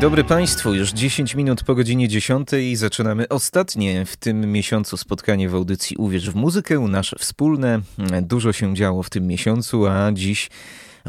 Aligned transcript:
Dobry 0.00 0.24
Państwu. 0.24 0.74
Już 0.74 0.92
10 0.92 1.34
minut 1.34 1.64
po 1.64 1.74
godzinie 1.74 2.08
10 2.08 2.48
zaczynamy 2.74 3.28
ostatnie 3.28 4.06
w 4.06 4.16
tym 4.16 4.52
miesiącu 4.52 4.96
spotkanie 4.96 5.48
w 5.48 5.54
audycji 5.54 5.96
Uwierz 5.96 6.30
w 6.30 6.34
muzykę, 6.34 6.78
nasze 6.78 7.16
wspólne. 7.18 7.80
Dużo 8.22 8.52
się 8.52 8.74
działo 8.74 9.02
w 9.02 9.10
tym 9.10 9.26
miesiącu, 9.26 9.86
a 9.86 10.12
dziś 10.12 10.50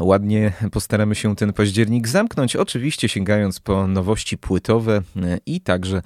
ładnie 0.00 0.52
postaramy 0.72 1.14
się 1.14 1.36
ten 1.36 1.52
październik 1.52 2.08
zamknąć, 2.08 2.56
oczywiście 2.56 3.08
sięgając 3.08 3.60
po 3.60 3.88
nowości 3.88 4.38
płytowe 4.38 5.02
i 5.46 5.60
także 5.60 6.02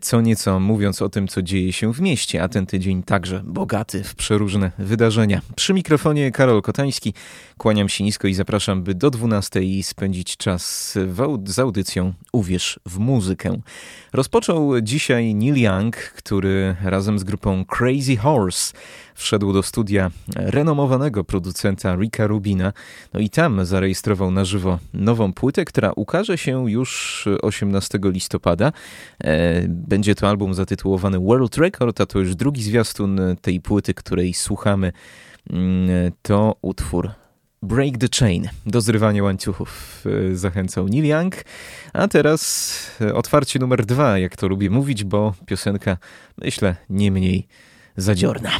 co 0.00 0.20
nieco 0.20 0.60
mówiąc 0.60 1.02
o 1.02 1.08
tym, 1.08 1.28
co 1.28 1.42
dzieje 1.42 1.72
się 1.72 1.92
w 1.92 2.00
mieście, 2.00 2.42
a 2.42 2.48
ten 2.48 2.66
tydzień 2.66 3.02
także 3.02 3.42
bogaty 3.44 4.04
w 4.04 4.14
przeróżne 4.14 4.70
wydarzenia. 4.78 5.40
Przy 5.56 5.74
mikrofonie 5.74 6.30
Karol 6.32 6.62
Kotański, 6.62 7.14
kłaniam 7.58 7.88
się 7.88 8.04
nisko 8.04 8.28
i 8.28 8.34
zapraszam, 8.34 8.82
by 8.82 8.94
do 8.94 9.10
12 9.10 9.60
spędzić 9.82 10.36
czas 10.36 10.92
z 11.46 11.58
audycją 11.58 12.12
Uwierz 12.32 12.80
w 12.86 12.98
muzykę. 12.98 13.60
Rozpoczął 14.12 14.80
dzisiaj 14.80 15.34
Neil 15.34 15.56
Young, 15.56 15.96
który 15.96 16.76
razem 16.84 17.18
z 17.18 17.24
grupą 17.24 17.64
Crazy 17.64 18.16
Horse 18.16 18.72
wszedł 19.16 19.52
do 19.52 19.62
studia 19.62 20.10
renomowanego 20.36 21.24
producenta 21.24 21.96
Ricka 21.96 22.26
Rubina. 22.26 22.72
No 23.14 23.20
i 23.20 23.30
tam 23.30 23.64
zarejestrował 23.64 24.30
na 24.30 24.44
żywo 24.44 24.78
nową 24.94 25.32
płytę, 25.32 25.64
która 25.64 25.92
ukaże 25.96 26.38
się 26.38 26.70
już 26.70 27.24
18 27.42 27.98
listopada. 28.02 28.72
E, 29.24 29.62
będzie 29.68 30.14
to 30.14 30.28
album 30.28 30.54
zatytułowany 30.54 31.18
World 31.18 31.56
Record, 31.56 32.00
a 32.00 32.06
to 32.06 32.18
już 32.18 32.34
drugi 32.34 32.62
zwiastun 32.62 33.20
tej 33.40 33.60
płyty, 33.60 33.94
której 33.94 34.34
słuchamy. 34.34 34.92
Mm, 35.50 36.12
to 36.22 36.56
utwór 36.62 37.10
Break 37.62 37.98
the 37.98 38.08
Chain. 38.20 38.48
Do 38.66 38.80
zrywania 38.80 39.22
łańcuchów 39.22 40.02
e, 40.32 40.36
zachęcał 40.36 40.88
Neil 40.88 41.06
Young. 41.06 41.34
A 41.92 42.08
teraz 42.08 42.80
e, 43.00 43.14
otwarcie 43.14 43.58
numer 43.58 43.86
dwa, 43.86 44.18
jak 44.18 44.36
to 44.36 44.48
lubię 44.48 44.70
mówić, 44.70 45.04
bo 45.04 45.34
piosenka, 45.46 45.96
myślę, 46.38 46.76
nie 46.90 47.10
mniej 47.10 47.46
zadziorna. 47.96 48.50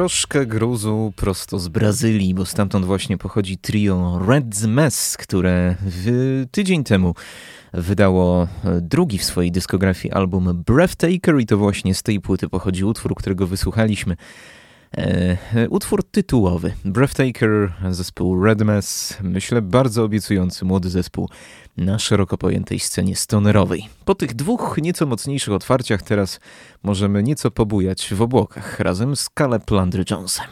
Troszkę 0.00 0.46
gruzu 0.46 1.12
prosto 1.16 1.58
z 1.58 1.68
Brazylii, 1.68 2.34
bo 2.34 2.46
stamtąd 2.46 2.84
właśnie 2.84 3.18
pochodzi 3.18 3.58
trio 3.58 4.20
Red 4.28 4.66
Mess, 4.66 5.16
które 5.16 5.74
w 5.82 6.44
tydzień 6.50 6.84
temu 6.84 7.14
wydało 7.72 8.48
drugi 8.80 9.18
w 9.18 9.24
swojej 9.24 9.52
dyskografii 9.52 10.14
album 10.14 10.62
Breathtaker 10.66 11.40
i 11.40 11.46
to 11.46 11.56
właśnie 11.56 11.94
z 11.94 12.02
tej 12.02 12.20
płyty 12.20 12.48
pochodzi 12.48 12.84
utwór, 12.84 13.14
którego 13.14 13.46
wysłuchaliśmy. 13.46 14.16
E, 14.96 15.68
utwór 15.68 16.10
tytułowy 16.10 16.72
Breathtaker 16.84 17.72
zespół 17.90 18.44
Red 18.44 18.62
Mess, 18.62 19.18
myślę 19.22 19.62
bardzo 19.62 20.04
obiecujący 20.04 20.64
młody 20.64 20.90
zespół 20.90 21.28
na 21.80 21.98
szeroko 21.98 22.38
pojętej 22.38 22.78
scenie 22.78 23.16
stonerowej. 23.16 23.88
Po 24.04 24.14
tych 24.14 24.34
dwóch 24.34 24.78
nieco 24.82 25.06
mocniejszych 25.06 25.54
otwarciach 25.54 26.02
teraz 26.02 26.40
możemy 26.82 27.22
nieco 27.22 27.50
pobujać 27.50 28.14
w 28.14 28.22
obłokach 28.22 28.80
razem 28.80 29.16
z 29.16 29.30
Caleb 29.38 29.70
Landry 29.70 30.04
Jonesem. 30.10 30.46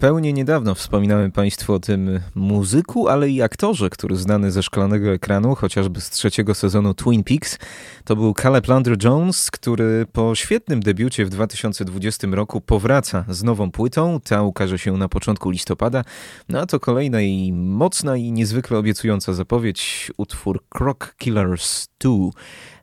Zupełnie 0.00 0.32
niedawno 0.32 0.74
wspominałem 0.74 1.32
Państwu 1.32 1.72
o 1.72 1.80
tym 1.80 2.20
muzyku, 2.34 3.08
ale 3.08 3.30
i 3.30 3.42
aktorze, 3.42 3.90
który 3.90 4.16
znany 4.16 4.50
ze 4.50 4.62
szklanego 4.62 5.12
ekranu, 5.12 5.54
chociażby 5.54 6.00
z 6.00 6.10
trzeciego 6.10 6.54
sezonu 6.54 6.94
Twin 6.94 7.24
Peaks. 7.24 7.58
To 8.04 8.16
był 8.16 8.34
Caleb 8.34 8.68
Landry 8.68 8.96
Jones, 9.04 9.50
który 9.50 10.06
po 10.12 10.34
świetnym 10.34 10.80
debiucie 10.80 11.24
w 11.24 11.28
2020 11.28 12.28
roku 12.30 12.60
powraca 12.60 13.24
z 13.28 13.42
nową 13.42 13.70
płytą. 13.70 14.20
Ta 14.24 14.42
ukaże 14.42 14.78
się 14.78 14.92
na 14.92 15.08
początku 15.08 15.50
listopada. 15.50 16.04
No 16.48 16.60
a 16.60 16.66
to 16.66 16.80
kolejna 16.80 17.20
i 17.20 17.52
mocna 17.52 18.16
i 18.16 18.32
niezwykle 18.32 18.78
obiecująca 18.78 19.32
zapowiedź 19.32 20.12
utwór 20.16 20.64
Croc 20.68 20.98
Killers 21.18 21.88
2. 21.98 22.12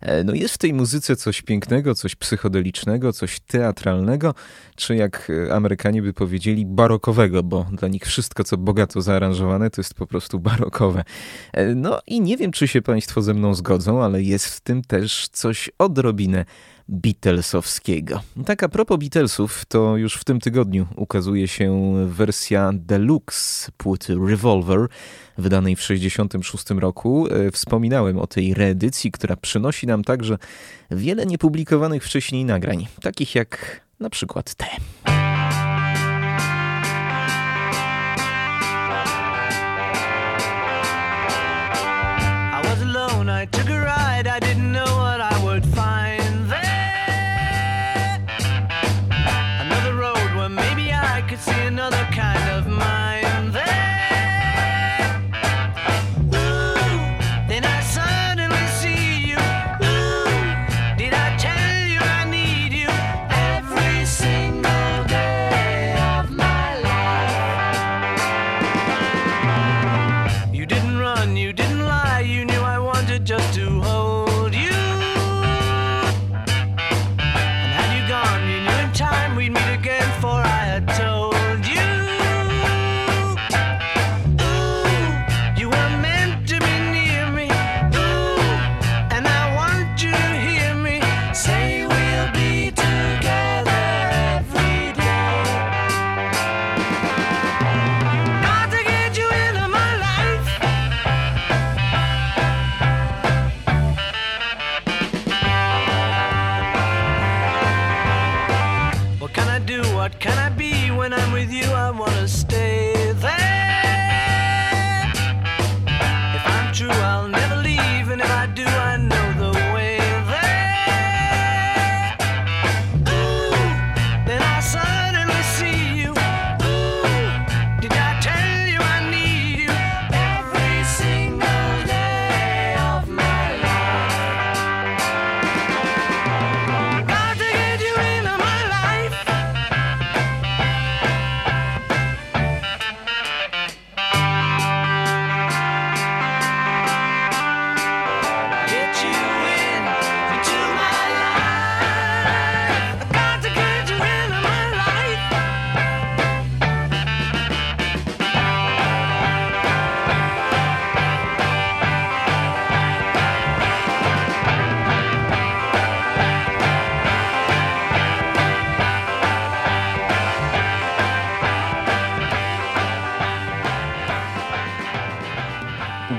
E, 0.02 0.24
no 0.24 0.34
jest 0.34 0.54
w 0.54 0.58
tej 0.58 0.74
muzyce 0.74 1.16
coś 1.16 1.42
pięknego, 1.42 1.96
coś 1.96 2.16
psychodelicznego, 2.16 3.14
coś 3.14 3.40
teatralnego, 3.40 4.34
czy 4.76 4.96
jak 4.96 5.32
e, 5.48 5.54
Amerykanie 5.54 6.02
by 6.02 6.14
powiedzieli 6.14 6.66
barokowego, 6.66 7.44
bo 7.44 7.66
dla 7.72 7.88
nich 7.88 8.04
wszystko, 8.04 8.44
co 8.44 8.58
bogato 8.58 9.02
zaaranżowane, 9.02 9.70
to 9.70 9.82
jest 9.82 9.94
po 9.94 10.08
prostu 10.08 10.40
barokowe. 10.40 11.04
E, 11.54 11.76
no 11.76 12.00
i 12.08 12.22
nie 12.22 12.38
wiem, 12.38 12.52
czy 12.52 12.68
się 12.68 12.82
Państwo 12.82 13.22
ze 13.22 13.34
mną 13.34 13.54
zgodzą, 13.54 14.04
ale 14.04 14.22
jest 14.24 14.46
w 14.46 14.62
tym 14.62 14.82
też 14.82 15.28
coś 15.32 15.70
odrobinę 15.78 16.46
Beatlesowskiego. 16.90 18.22
Tak 18.46 18.64
a 18.64 18.70
propos 18.70 19.00
Beatlesów, 19.00 19.66
to 19.66 19.98
już 19.98 20.16
w 20.16 20.24
tym 20.24 20.40
tygodniu 20.40 20.88
ukazuje 20.96 21.48
się 21.48 21.94
wersja 22.08 22.72
deluxe 22.74 23.72
płyty 23.78 24.16
Revolver, 24.28 24.88
wydanej 25.38 25.76
w 25.76 25.80
1966 25.80 26.82
roku. 26.82 27.28
E, 27.28 27.52
wspominałem 27.52 28.18
o 28.18 28.28
tej 28.28 28.54
reedycji, 28.54 29.12
która 29.12 29.36
przynosi 29.36 29.88
nam 29.88 30.04
także 30.04 30.38
wiele 30.92 31.26
niepublikowanych 31.26 32.04
wcześniej 32.04 32.46
nagrań, 32.46 32.88
takich 33.02 33.36
jak 33.36 33.82
na 34.00 34.10
przykład 34.10 34.56
te. 34.56 34.66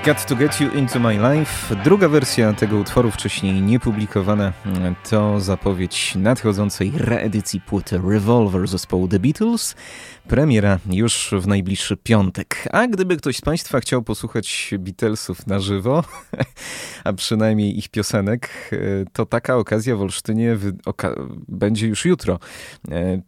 Got 0.09 0.27
to 0.27 0.37
Get 0.37 0.61
You 0.61 0.71
Into 0.71 1.01
My 1.01 1.19
Life. 1.19 1.77
Druga 1.85 2.09
wersja 2.09 2.53
tego 2.53 2.77
utworu, 2.77 3.11
wcześniej 3.11 3.63
niepublikowana, 3.63 4.53
to 5.11 5.41
zapowiedź 5.41 6.15
nadchodzącej 6.15 6.93
reedycji 6.97 7.61
płyty 7.61 8.01
Revolver 8.11 8.69
zespołu 8.69 9.09
The 9.09 9.19
Beatles. 9.19 9.77
Premiera 10.29 10.79
już 10.91 11.35
w 11.41 11.47
najbliższy 11.47 11.97
piątek. 11.97 12.69
A 12.73 12.87
gdyby 12.87 13.17
ktoś 13.17 13.37
z 13.37 13.41
Państwa 13.41 13.81
chciał 13.81 14.03
posłuchać 14.03 14.75
Beatlesów 14.79 15.47
na 15.47 15.59
żywo, 15.59 16.05
a 17.05 17.13
przynajmniej 17.13 17.79
ich 17.79 17.89
piosenek, 17.89 18.71
to 19.13 19.27
taka 19.27 19.57
okazja 19.57 19.97
w 19.97 20.03
Olsztynie 20.03 20.57
oka 20.85 21.15
będzie 21.49 21.87
już 21.87 22.05
jutro. 22.05 22.39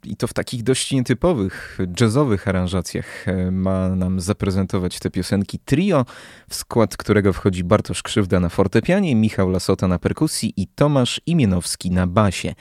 I 0.05 0.17
to 0.17 0.27
w 0.27 0.33
takich 0.33 0.63
dość 0.63 0.93
nietypowych, 0.93 1.79
jazzowych 2.01 2.49
aranżacjach 2.49 3.27
ma 3.53 3.89
nam 3.89 4.21
zaprezentować 4.21 4.99
te 4.99 5.11
piosenki 5.11 5.59
trio, 5.59 6.05
w 6.49 6.55
skład 6.55 6.97
którego 6.97 7.33
wchodzi 7.33 7.65
Bartosz 7.65 8.03
Krzywda 8.03 8.41
na 8.41 8.49
fortepianie, 8.49 9.15
Michał 9.15 9.51
Lasota 9.51 9.89
na 9.89 9.99
perkusji 9.99 10.53
i 10.57 10.67
Tomasz 10.67 11.21
Imienowski 11.27 11.91
na 11.91 12.07
basie. 12.07 12.55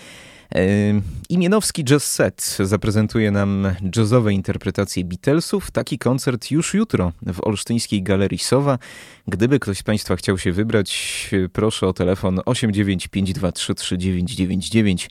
Imienowski 1.29 1.83
Jazz 1.83 2.03
Set 2.03 2.57
zaprezentuje 2.59 3.31
nam 3.31 3.67
jazzowe 3.95 4.33
interpretacje 4.33 5.05
Beatlesów. 5.05 5.71
Taki 5.71 5.97
koncert 5.97 6.51
już 6.51 6.73
jutro 6.73 7.11
w 7.21 7.47
Olsztyńskiej 7.47 8.03
Galerii 8.03 8.39
Sowa. 8.39 8.79
Gdyby 9.27 9.59
ktoś 9.59 9.77
z 9.77 9.83
Państwa 9.83 10.15
chciał 10.15 10.37
się 10.37 10.51
wybrać, 10.51 11.29
proszę 11.53 11.87
o 11.87 11.93
telefon 11.93 12.37
895233999. 12.37 15.09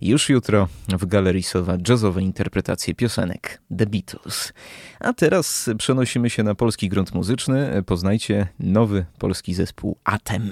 Już 0.00 0.28
jutro 0.28 0.68
w 0.88 1.06
Galerii 1.06 1.42
Sowa 1.42 1.76
jazzowe 1.88 2.22
interpretacje 2.22 2.94
piosenek 2.94 3.60
The 3.78 3.86
Beatles. 3.86 4.52
A 5.00 5.12
teraz 5.12 5.70
przenosimy 5.78 6.30
się 6.30 6.42
na 6.42 6.54
polski 6.54 6.88
grunt 6.88 7.14
muzyczny. 7.14 7.82
Poznajcie 7.86 8.46
nowy 8.60 9.04
polski 9.18 9.54
zespół 9.54 9.96
Atem. 10.04 10.50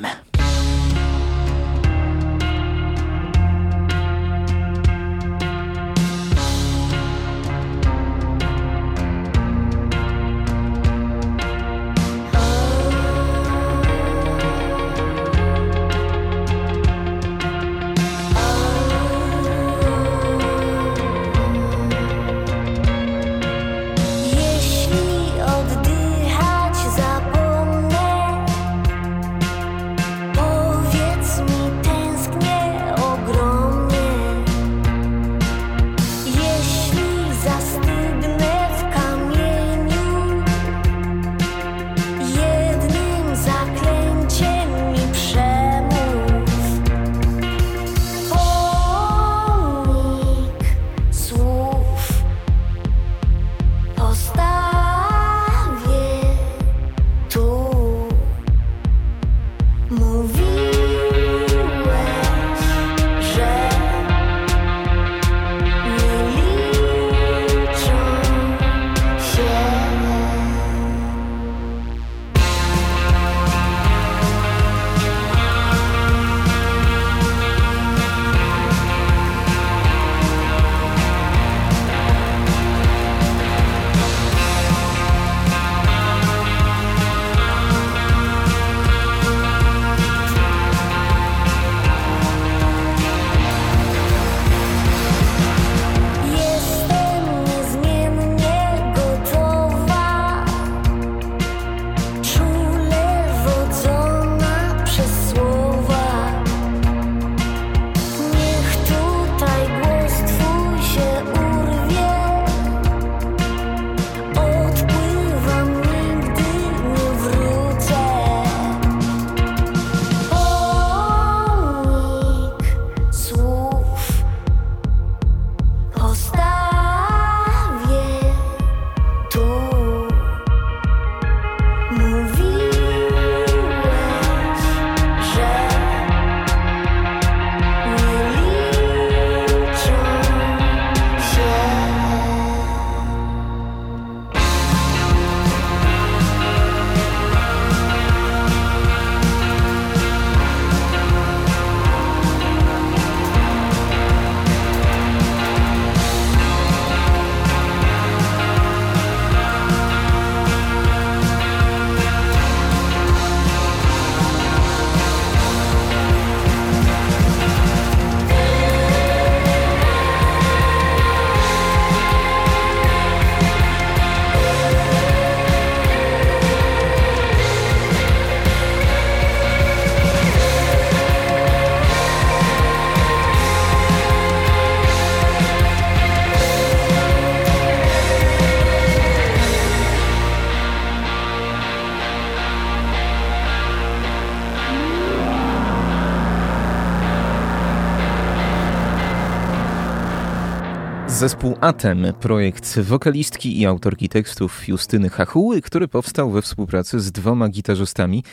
Zespół 201.23 201.57
Atem, 201.61 202.07
projekt 202.21 202.79
wokalistki 202.81 203.61
i 203.61 203.67
autorki 203.67 204.09
tekstów 204.09 204.69
Justyny 204.69 205.11
Hachuły, 205.11 205.63
który 205.63 205.89
powstał 205.89 206.31
we 206.31 206.43
współpracy 206.43 207.01
z 207.01 207.13
dwoma 207.13 207.49
gitarzystami, 207.49 208.25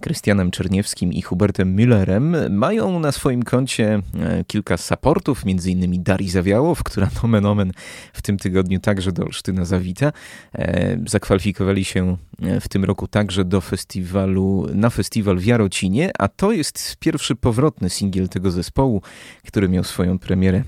Krystianem 0.00 0.50
Czerniewskim 0.50 1.12
i 1.12 1.22
Hubertem 1.22 1.76
Müllerem, 1.76 2.50
mają 2.50 3.00
na 3.00 3.12
swoim 3.12 3.42
koncie 3.42 4.02
e, 4.20 4.44
kilka 4.44 4.76
supportów, 4.76 5.42
m.in. 5.46 6.02
Dari 6.02 6.30
Zawiałow, 6.30 6.82
która 6.82 7.08
nomen 7.22 7.46
omen 7.46 7.72
w 8.12 8.22
tym 8.22 8.38
tygodniu 8.38 8.80
także 8.80 9.12
do 9.12 9.22
Olsztyna 9.22 9.64
zawita. 9.64 10.12
E, 10.54 10.98
zakwalifikowali 11.06 11.84
się 11.84 12.16
e, 12.42 12.60
w 12.60 12.68
tym 12.68 12.84
roku 12.84 13.08
także 13.08 13.44
do 13.44 13.60
festiwalu, 13.60 14.66
na 14.74 14.90
festiwal 14.90 15.38
w 15.38 15.44
Jarocinie, 15.44 16.10
a 16.18 16.28
to 16.28 16.52
jest 16.52 16.96
pierwszy 17.00 17.36
powrotny 17.36 17.90
singiel 17.90 18.28
tego 18.28 18.50
zespołu, 18.50 19.02
który 19.46 19.68
miał 19.68 19.84
swoją 19.84 20.18
premierę 20.18 20.62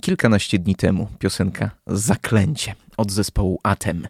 kilkanaście 0.00 0.58
dni 0.58 0.74
temu. 0.74 1.08
Piosenka 1.18 1.70
Zaklęcie 1.86 2.74
od 2.96 3.12
zespołu 3.12 3.60
Atem. 3.62 4.06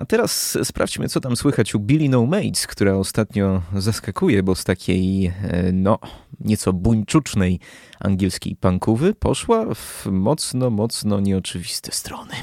A 0.00 0.04
teraz 0.06 0.58
sprawdźmy, 0.64 1.08
co 1.08 1.20
tam 1.20 1.36
słychać 1.36 1.74
u 1.74 1.80
Billy 1.80 2.08
No 2.08 2.26
Mates, 2.26 2.66
która 2.66 2.94
ostatnio 2.94 3.62
zaskakuje, 3.76 4.42
bo 4.42 4.54
z 4.54 4.64
takiej, 4.64 5.26
e, 5.26 5.72
no, 5.72 5.98
nieco 6.40 6.72
buńczucznej 6.72 7.60
angielskiej 8.00 8.56
pankówy 8.56 9.14
poszła 9.14 9.74
w 9.74 10.06
mocno, 10.06 10.70
mocno 10.70 11.20
nieoczywiste 11.20 11.92
strony. 11.92 12.34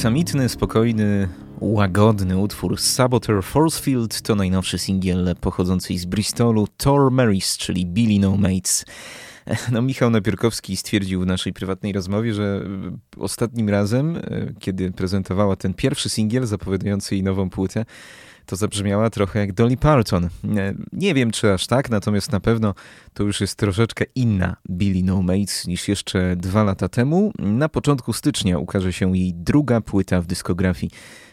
Aksamitny, 0.00 0.48
spokojny, 0.48 1.28
łagodny 1.60 2.36
utwór 2.36 2.80
Saboteur 2.80 3.44
Forcefield 3.44 4.22
to 4.22 4.34
najnowszy 4.34 4.78
singiel 4.78 5.34
pochodzący 5.40 5.98
z 5.98 6.04
Bristolu 6.04 6.68
Tor 6.76 7.10
Marys, 7.10 7.56
czyli 7.56 7.86
Billy 7.86 8.20
No 8.20 8.36
Mates. 8.36 8.84
No, 9.72 9.82
Michał 9.82 10.10
Napierkowski 10.10 10.76
stwierdził 10.76 11.20
w 11.20 11.26
naszej 11.26 11.52
prywatnej 11.52 11.92
rozmowie, 11.92 12.34
że 12.34 12.64
ostatnim 13.18 13.68
razem, 13.68 14.16
e, 14.16 14.22
kiedy 14.58 14.92
prezentowała 14.92 15.56
ten 15.56 15.74
pierwszy 15.74 16.08
singiel 16.08 16.46
zapowiadający 16.46 17.14
jej 17.14 17.24
nową 17.24 17.50
płytę, 17.50 17.84
to 18.50 18.56
zabrzmiała 18.56 19.10
trochę 19.10 19.38
jak 19.38 19.52
Dolly 19.52 19.76
Parton. 19.76 20.28
Nie 20.92 21.14
wiem, 21.14 21.30
czy 21.30 21.52
aż 21.52 21.66
tak, 21.66 21.90
natomiast 21.90 22.32
na 22.32 22.40
pewno 22.40 22.74
to 23.14 23.22
już 23.22 23.40
jest 23.40 23.56
troszeczkę 23.56 24.04
inna 24.14 24.56
Billy 24.70 25.02
No 25.02 25.22
Mates 25.22 25.66
niż 25.66 25.88
jeszcze 25.88 26.36
dwa 26.36 26.64
lata 26.64 26.88
temu. 26.88 27.32
Na 27.38 27.68
początku 27.68 28.12
stycznia 28.12 28.58
ukaże 28.58 28.92
się 28.92 29.16
jej 29.16 29.34
druga 29.34 29.80
płyta 29.80 30.20
w 30.20 30.26
dyskografii 30.26 30.90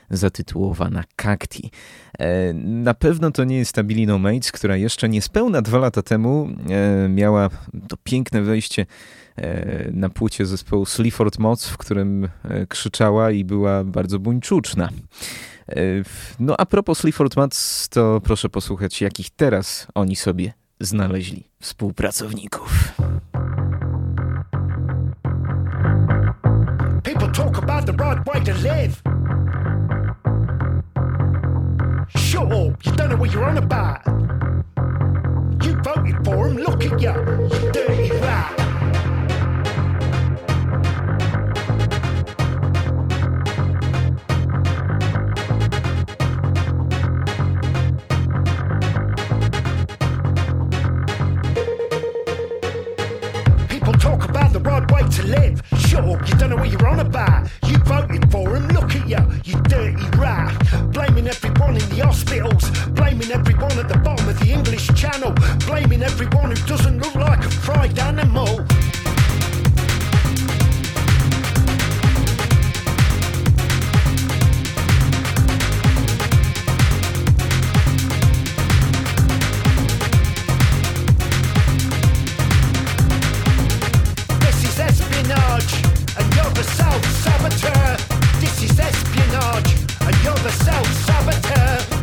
zatytułowana 0.10 1.04
Cacti. 1.16 1.72
E, 2.20 2.54
na 2.54 2.94
pewno 2.94 3.32
to 3.32 3.44
nie 3.44 3.58
jest 3.58 3.74
ta 3.74 3.84
Billy 3.84 4.08
No 4.08 4.20
Mates, 4.20 4.52
która 4.52 4.76
jeszcze 4.76 5.10
niespełna 5.10 5.62
dwa 5.62 5.78
lata 5.78 6.02
temu 6.02 6.50
e, 6.70 7.10
miała 7.10 7.50
to 7.88 7.98
piękne 8.04 8.42
wejście 8.42 8.86
e, 9.36 9.92
na 9.92 10.10
płycie 10.10 10.46
zespołu 10.46 10.86
Sleaford 10.86 11.40
Mods, 11.40 11.70
w 11.70 11.78
którym 11.78 12.30
krzyczała 12.70 13.32
i 13.32 13.46
była 13.46 13.84
bardzo 13.84 14.20
buńczuczna. 14.20 14.90
No 16.40 16.56
a 16.58 16.66
propos 16.66 16.98
Sleaford 16.98 17.36
Mats, 17.36 17.90
to 17.90 18.22
proszę 18.22 18.50
posłuchać, 18.50 19.02
jakich 19.02 19.30
teraz 19.30 19.88
oni 19.96 20.16
sobie 20.16 20.54
znaleźli 20.80 21.44
współpracowników. 21.62 22.94
People 27.04 27.32
talk 27.32 27.58
about 27.58 27.86
the 27.86 27.92
right 27.92 28.26
way 28.26 28.42
to 28.44 28.54
live. 28.54 29.02
Shut 32.18 32.54
up, 32.54 32.86
you 32.86 32.92
don't 32.92 33.10
know 33.10 33.18
what 33.18 33.32
you're 33.32 33.50
on 33.50 33.58
about. 33.58 34.02
You 35.64 35.76
voted 35.84 36.26
for 36.26 36.48
him, 36.48 36.58
look 36.58 36.84
at 36.86 37.02
you, 37.02 37.12
you 37.12 37.72
dirty 37.72 38.12
rat. 38.22 38.67
to 55.12 55.24
live. 55.24 55.62
Sure, 55.78 56.22
you 56.26 56.34
don't 56.36 56.50
know 56.50 56.56
what 56.58 56.70
you're 56.70 56.88
on 56.88 57.00
about. 57.00 57.50
You 57.68 57.78
voted 57.80 58.30
for 58.32 58.56
him, 58.56 58.68
look 58.70 58.96
at 58.96 59.08
you, 59.08 59.18
you 59.44 59.62
dirty 59.64 60.04
rat. 60.18 60.54
Blaming 60.92 61.28
everyone 61.28 61.76
in 61.76 61.90
the 61.90 62.04
hospitals, 62.06 62.70
blaming 62.90 63.32
everyone 63.32 63.78
at 63.80 63.90
the 63.90 63.98
bottom 63.98 64.28
of 64.28 64.40
the 64.40 64.52
English 64.52 64.88
Channel, 64.96 65.34
blaming 65.66 66.04
everyone 66.04 66.52
who 66.52 66.68
doesn't 66.68 67.00
look 67.00 67.16
like 67.16 67.40
a 67.40 67.50
fried 67.50 67.98
animal. 68.00 68.66
saboteur. 87.50 87.98
This 88.40 88.64
is 88.64 88.80
espionage, 88.80 89.74
and 90.02 90.16
you're 90.24 90.34
the 90.36 90.52
self 90.52 90.88
saboteur. 91.06 91.97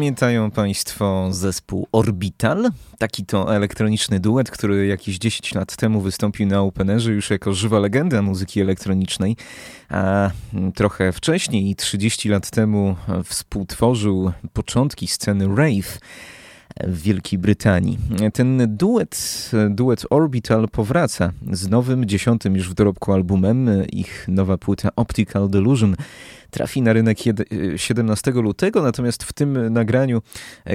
Pamiętają 0.00 0.50
Państwo 0.50 1.28
zespół 1.30 1.86
Orbital? 1.92 2.70
Taki 2.98 3.26
to 3.26 3.56
elektroniczny 3.56 4.20
duet, 4.20 4.50
który 4.50 4.86
jakieś 4.86 5.18
10 5.18 5.54
lat 5.54 5.76
temu 5.76 6.00
wystąpił 6.00 6.46
na 6.46 6.60
Openerze 6.60 7.12
już 7.12 7.30
jako 7.30 7.52
żywa 7.52 7.78
legenda 7.78 8.22
muzyki 8.22 8.60
elektronicznej, 8.60 9.36
a 9.88 10.30
trochę 10.74 11.12
wcześniej, 11.12 11.76
30 11.76 12.28
lat 12.28 12.50
temu, 12.50 12.96
współtworzył 13.24 14.32
początki 14.52 15.06
sceny 15.06 15.56
rave 15.56 15.98
w 16.84 17.02
Wielkiej 17.02 17.38
Brytanii. 17.38 17.98
Ten 18.34 18.76
duet, 18.76 19.50
duet 19.70 20.06
Orbital 20.10 20.68
powraca 20.68 21.32
z 21.52 21.68
nowym, 21.68 22.04
dziesiątym 22.04 22.56
już 22.56 22.70
w 22.70 22.74
dorobku 22.74 23.12
albumem. 23.12 23.70
Ich 23.92 24.24
nowa 24.28 24.58
płyta 24.58 24.88
Optical 24.96 25.48
Delusion 25.48 25.96
trafi 26.50 26.82
na 26.82 26.92
rynek 26.92 27.18
17 27.76 28.30
lutego, 28.30 28.82
natomiast 28.82 29.24
w 29.24 29.32
tym 29.32 29.72
nagraniu 29.72 30.22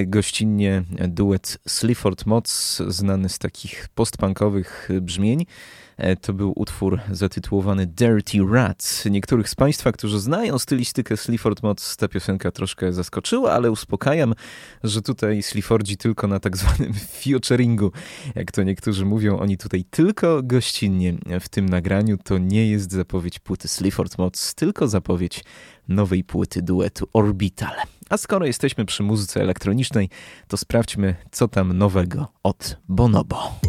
gościnnie 0.06 0.82
duet 1.08 1.58
Slifford 1.68 2.26
Mods, 2.26 2.82
znany 2.88 3.28
z 3.28 3.38
takich 3.38 3.88
postpunkowych 3.94 4.88
brzmień, 5.00 5.40
E, 5.40 5.85
to 6.20 6.32
był 6.32 6.52
utwór 6.56 7.00
zatytułowany 7.10 7.86
Dirty 7.86 8.38
Rat. 8.52 9.04
Niektórych 9.10 9.48
z 9.48 9.54
Państwa, 9.54 9.92
którzy 9.92 10.20
znają 10.20 10.58
stylistykę 10.58 11.16
Sleaford 11.16 11.62
Mods, 11.62 11.96
ta 11.96 12.08
piosenka 12.08 12.50
troszkę 12.50 12.92
zaskoczyła, 12.92 13.52
ale 13.52 13.70
uspokajam, 13.70 14.34
że 14.84 15.02
tutaj 15.02 15.42
Sleafordzi 15.42 15.96
tylko 15.96 16.26
na 16.26 16.40
tak 16.40 16.56
zwanym 16.56 16.94
featuringu, 17.22 17.92
jak 18.34 18.52
to 18.52 18.62
niektórzy 18.62 19.04
mówią, 19.04 19.38
oni 19.38 19.58
tutaj 19.58 19.84
tylko 19.84 20.42
gościnnie 20.42 21.14
w 21.40 21.48
tym 21.48 21.68
nagraniu. 21.68 22.18
To 22.24 22.38
nie 22.38 22.70
jest 22.70 22.92
zapowiedź 22.92 23.38
płyty 23.38 23.68
Sleaford 23.68 24.18
Mods, 24.18 24.54
tylko 24.54 24.88
zapowiedź 24.88 25.44
nowej 25.88 26.24
płyty 26.24 26.62
duetu 26.62 27.08
Orbital. 27.12 27.74
A 28.10 28.16
skoro 28.16 28.46
jesteśmy 28.46 28.84
przy 28.84 29.02
muzyce 29.02 29.40
elektronicznej, 29.40 30.08
to 30.48 30.56
sprawdźmy, 30.56 31.16
co 31.30 31.48
tam 31.48 31.72
nowego 31.72 32.28
od 32.42 32.76
Bonobo. 32.88 33.60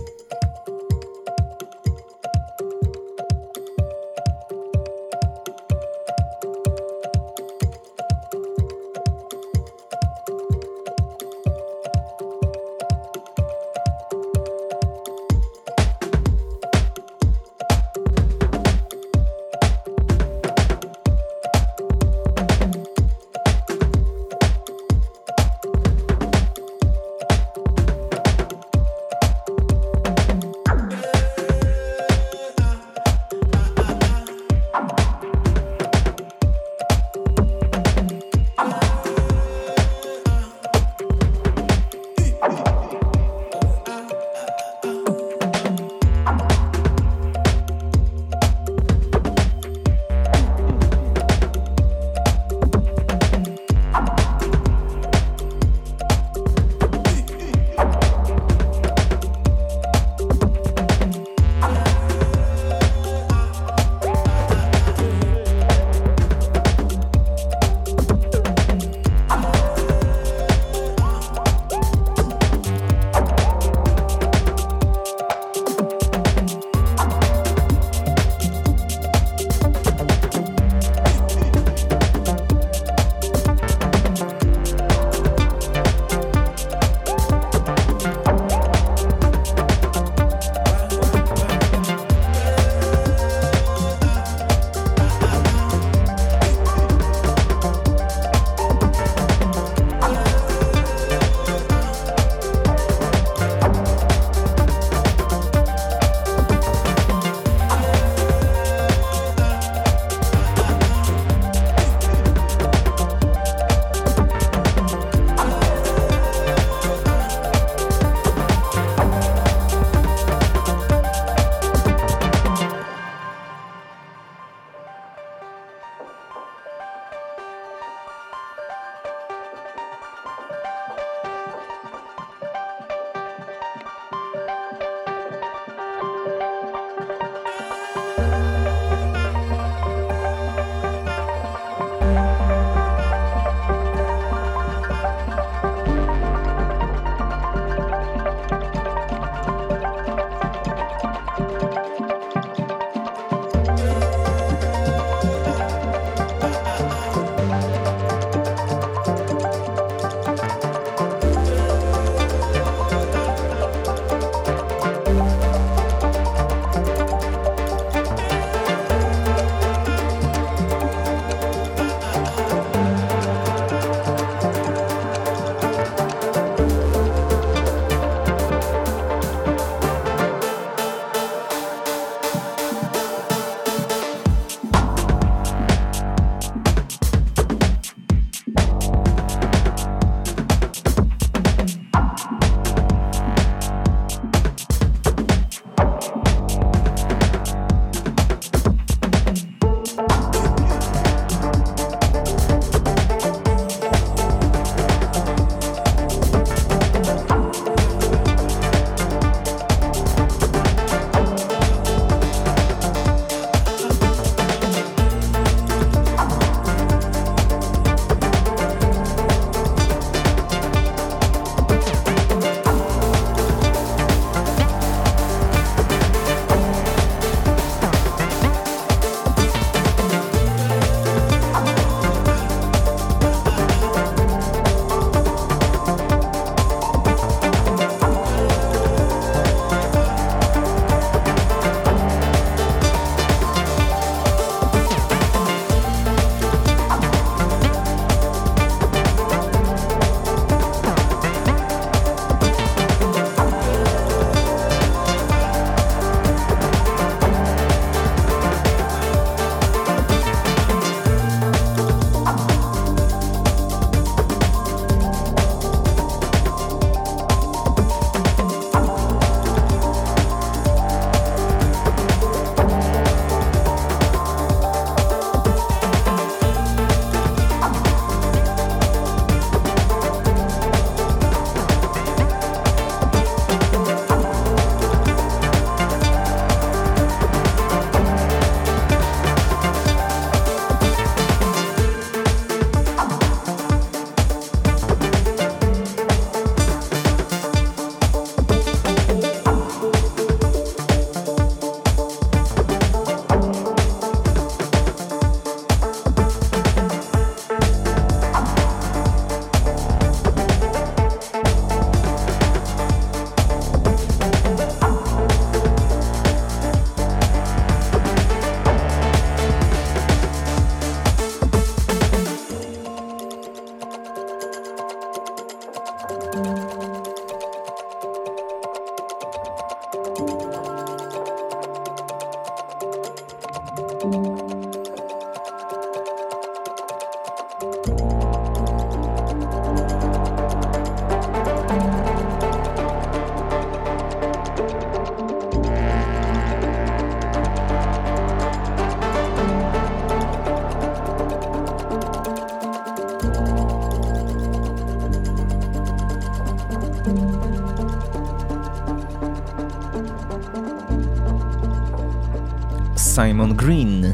Simon 363.37 363.55
Green, 363.55 364.13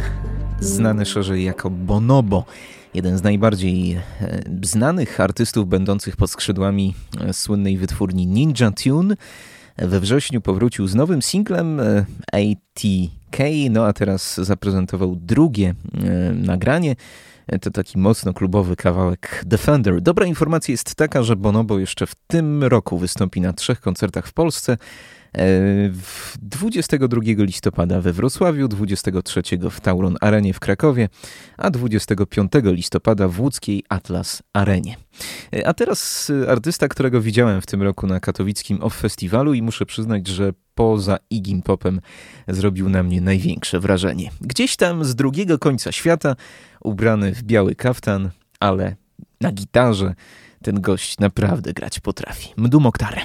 znany 0.59 1.05
szerzej 1.05 1.43
jako 1.43 1.69
Bonobo, 1.69 2.45
jeden 2.93 3.17
z 3.17 3.23
najbardziej 3.23 3.93
e, 3.93 4.01
znanych 4.63 5.19
artystów 5.19 5.67
będących 5.67 6.15
pod 6.15 6.31
skrzydłami 6.31 6.93
e, 7.21 7.33
słynnej 7.33 7.77
wytwórni 7.77 8.27
Ninja 8.27 8.71
Tune. 8.71 9.15
We 9.77 9.99
wrześniu 9.99 10.41
powrócił 10.41 10.87
z 10.87 10.95
nowym 10.95 11.21
singlem 11.21 11.79
e, 11.79 12.05
ATK, 12.31 13.37
no 13.69 13.85
a 13.85 13.93
teraz 13.93 14.35
zaprezentował 14.35 15.15
drugie 15.15 15.73
nagranie. 16.33 16.95
To 17.61 17.71
taki 17.71 17.97
mocno 17.97 18.33
klubowy 18.33 18.75
kawałek 18.75 19.43
Defender. 19.45 20.01
Dobra 20.01 20.25
informacja 20.25 20.71
jest 20.71 20.95
taka, 20.95 21.23
że 21.23 21.35
Bonobo 21.35 21.79
jeszcze 21.79 22.07
w 22.07 22.15
tym 22.27 22.63
roku 22.63 22.97
wystąpi 22.97 23.41
na 23.41 23.53
trzech 23.53 23.81
koncertach 23.81 24.27
w 24.27 24.33
Polsce. 24.33 24.77
22 26.41 27.21
listopada 27.37 28.01
we 28.01 28.13
Wrocławiu, 28.13 28.67
23 28.67 29.41
w 29.71 29.81
Tauron 29.81 30.15
Arenie 30.21 30.53
w 30.53 30.59
Krakowie, 30.59 31.09
a 31.57 31.69
25 31.69 32.51
listopada 32.63 33.27
w 33.27 33.39
łódzkiej 33.39 33.83
Atlas 33.89 34.43
Arenie. 34.53 34.95
A 35.65 35.73
teraz 35.73 36.31
artysta, 36.47 36.87
którego 36.87 37.21
widziałem 37.21 37.61
w 37.61 37.65
tym 37.65 37.81
roku 37.81 38.07
na 38.07 38.19
katowickim 38.19 38.83
Off 38.83 38.95
Festiwalu 38.95 39.53
i 39.53 39.61
muszę 39.61 39.85
przyznać, 39.85 40.27
że 40.27 40.53
poza 40.75 41.17
Igim 41.29 41.61
Popem 41.61 42.01
zrobił 42.47 42.89
na 42.89 43.03
mnie 43.03 43.21
największe 43.21 43.79
wrażenie. 43.79 44.31
Gdzieś 44.41 44.75
tam 44.75 45.05
z 45.05 45.15
drugiego 45.15 45.59
końca 45.59 45.91
świata, 45.91 46.35
ubrany 46.81 47.35
w 47.35 47.43
biały 47.43 47.75
kaftan, 47.75 48.29
ale 48.59 48.95
na 49.41 49.51
gitarze 49.51 50.15
ten 50.63 50.81
gość 50.81 51.19
naprawdę 51.19 51.73
grać 51.73 51.99
potrafi. 51.99 52.53
Mdu 52.57 52.79
Moktare. 52.79 53.21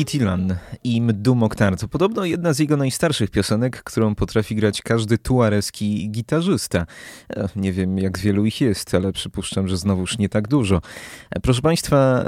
I 0.00 0.04
Bitilan 0.04 0.56
i 0.84 1.02
Mdu 1.02 1.36
to 1.78 1.88
podobno 1.88 2.24
jedna 2.24 2.52
z 2.52 2.58
jego 2.58 2.76
najstarszych 2.76 3.30
piosenek, 3.30 3.82
którą 3.82 4.14
potrafi 4.14 4.54
grać 4.54 4.82
każdy 4.82 5.18
tuareski 5.18 6.10
gitarzysta. 6.10 6.86
Nie 7.56 7.72
wiem 7.72 7.98
jak 7.98 8.18
wielu 8.18 8.46
ich 8.46 8.60
jest, 8.60 8.94
ale 8.94 9.12
przypuszczam, 9.12 9.68
że 9.68 9.76
znowuż 9.76 10.18
nie 10.18 10.28
tak 10.28 10.48
dużo. 10.48 10.80
Proszę 11.42 11.62
Państwa, 11.62 12.24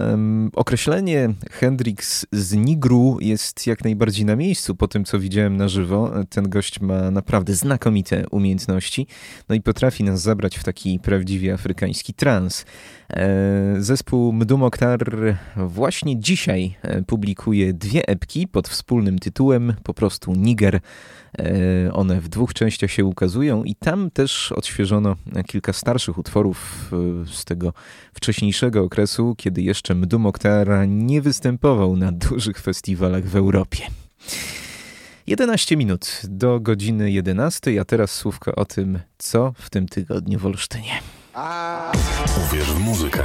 określenie 0.55 1.35
Hendrix 1.51 2.27
z 2.33 2.53
Nigru 2.53 3.19
jest 3.21 3.67
jak 3.67 3.85
najbardziej 3.85 4.25
na 4.25 4.37
miejscu 4.37 4.75
po 4.75 4.89
tym, 4.89 5.05
co 5.05 5.19
widziałem 5.19 5.57
na 5.57 5.69
żywo. 5.69 6.13
Ten 6.31 6.49
gość 6.49 6.81
ma 6.81 7.11
naprawdę 7.11 7.55
znakomite 7.55 8.25
umiejętności, 8.31 9.07
no 9.49 9.55
i 9.55 9.61
potrafi 9.61 10.05
nas 10.05 10.23
zabrać 10.23 10.59
w 10.59 10.65
taki 10.65 10.99
prawdziwie 10.99 11.55
afrykański 11.55 12.15
trans. 12.15 12.65
Zespół 13.79 14.33
Mdu 14.33 14.59
Mokhtar 14.59 15.37
właśnie 15.57 16.21
dzisiaj 16.21 16.75
publikuje 17.07 17.33
publikuje 17.33 17.75
dwie 17.75 18.09
epki 18.09 18.49
pod 18.49 18.69
wspólnym 18.69 19.19
tytułem 19.19 19.75
po 19.83 19.95
prostu 19.95 20.35
Niger. 20.35 20.81
E, 21.39 21.93
one 21.93 22.21
w 22.21 22.29
dwóch 22.29 22.55
częściach 22.55 22.91
się 22.91 23.05
ukazują 23.05 23.65
i 23.65 23.75
tam 23.75 24.11
też 24.11 24.53
odświeżono 24.53 25.17
kilka 25.47 25.73
starszych 25.73 26.19
utworów 26.19 26.91
e, 26.93 27.27
z 27.33 27.45
tego 27.45 27.73
wcześniejszego 28.15 28.83
okresu, 28.83 29.35
kiedy 29.39 29.63
jeszcze 29.63 29.95
Mdu 29.95 30.19
Mokhtara 30.19 30.85
nie 30.85 31.23
występował 31.23 31.97
na 31.97 32.13
dużych 32.13 32.59
festiwalach 32.59 33.25
w 33.25 33.37
Europie. 33.37 33.79
11 35.27 35.77
minut 35.77 36.23
do 36.25 36.61
godziny 36.61 37.11
11, 37.11 37.81
a 37.81 37.85
teraz 37.85 38.11
słówko 38.11 38.55
o 38.55 38.65
tym, 38.65 38.99
co 39.19 39.53
w 39.57 39.71
tym 39.71 39.89
tygodniu 39.89 40.39
w 40.39 40.47
Olsztynie. 40.47 41.22
Uwierz 42.47 42.73
w 42.73 42.79
muzykę. 42.79 43.25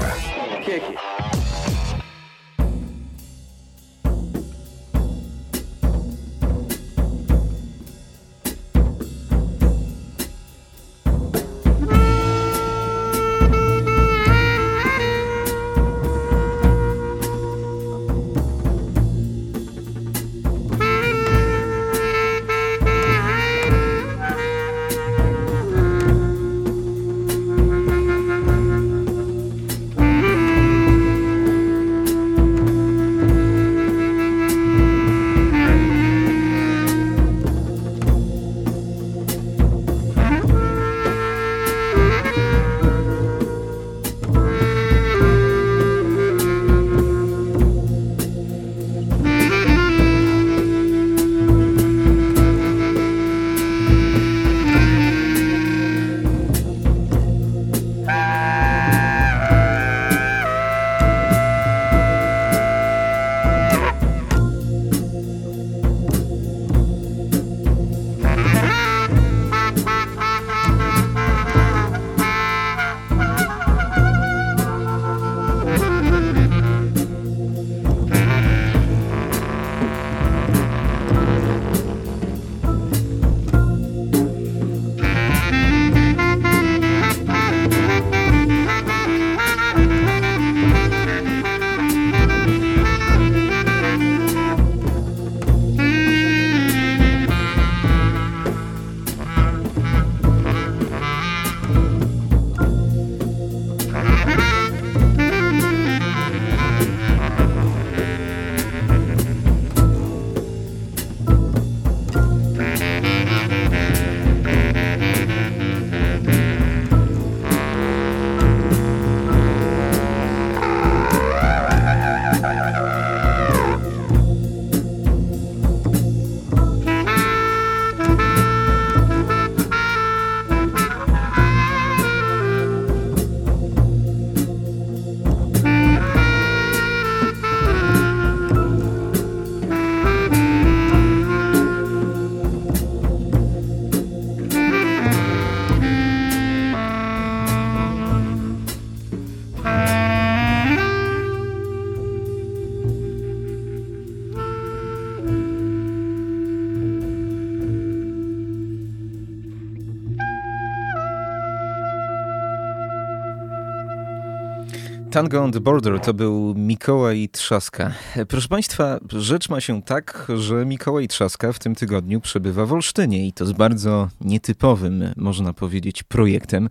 Tango 165.18 165.44
on 165.44 165.52
the 165.52 165.60
Border 165.60 166.00
to 166.00 166.14
był 166.14 166.54
Mikołaj 166.56 167.30
Trzaska. 167.30 167.92
Proszę 168.28 168.48
Państwa, 168.48 169.00
rzecz 169.10 169.50
ma 169.50 169.62
się 169.62 169.82
tak, 169.82 170.28
że 170.36 170.66
Mikołaj 170.66 171.08
Trzaska 171.08 171.54
w 171.54 171.60
tym 171.60 171.76
tygodniu 171.76 172.22
przebywa 172.22 172.66
w 172.66 172.74
Olsztynie 172.74 173.28
i 173.28 173.34
to 173.34 173.46
z 173.46 173.52
bardzo 173.52 174.08
nietypowym, 174.22 175.04
można 175.16 175.54
powiedzieć, 175.54 176.04
projektem. 176.04 176.70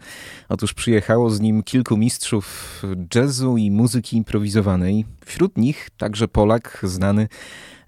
Otóż 0.48 0.74
przyjechało 0.74 1.30
z 1.30 1.40
nim 1.40 1.62
kilku 1.62 1.96
mistrzów 1.96 2.82
jazzu 3.14 3.56
i 3.56 3.70
muzyki 3.70 4.16
improwizowanej. 4.16 5.04
Wśród 5.24 5.58
nich 5.58 5.90
także 5.98 6.28
Polak 6.28 6.80
znany 6.82 7.28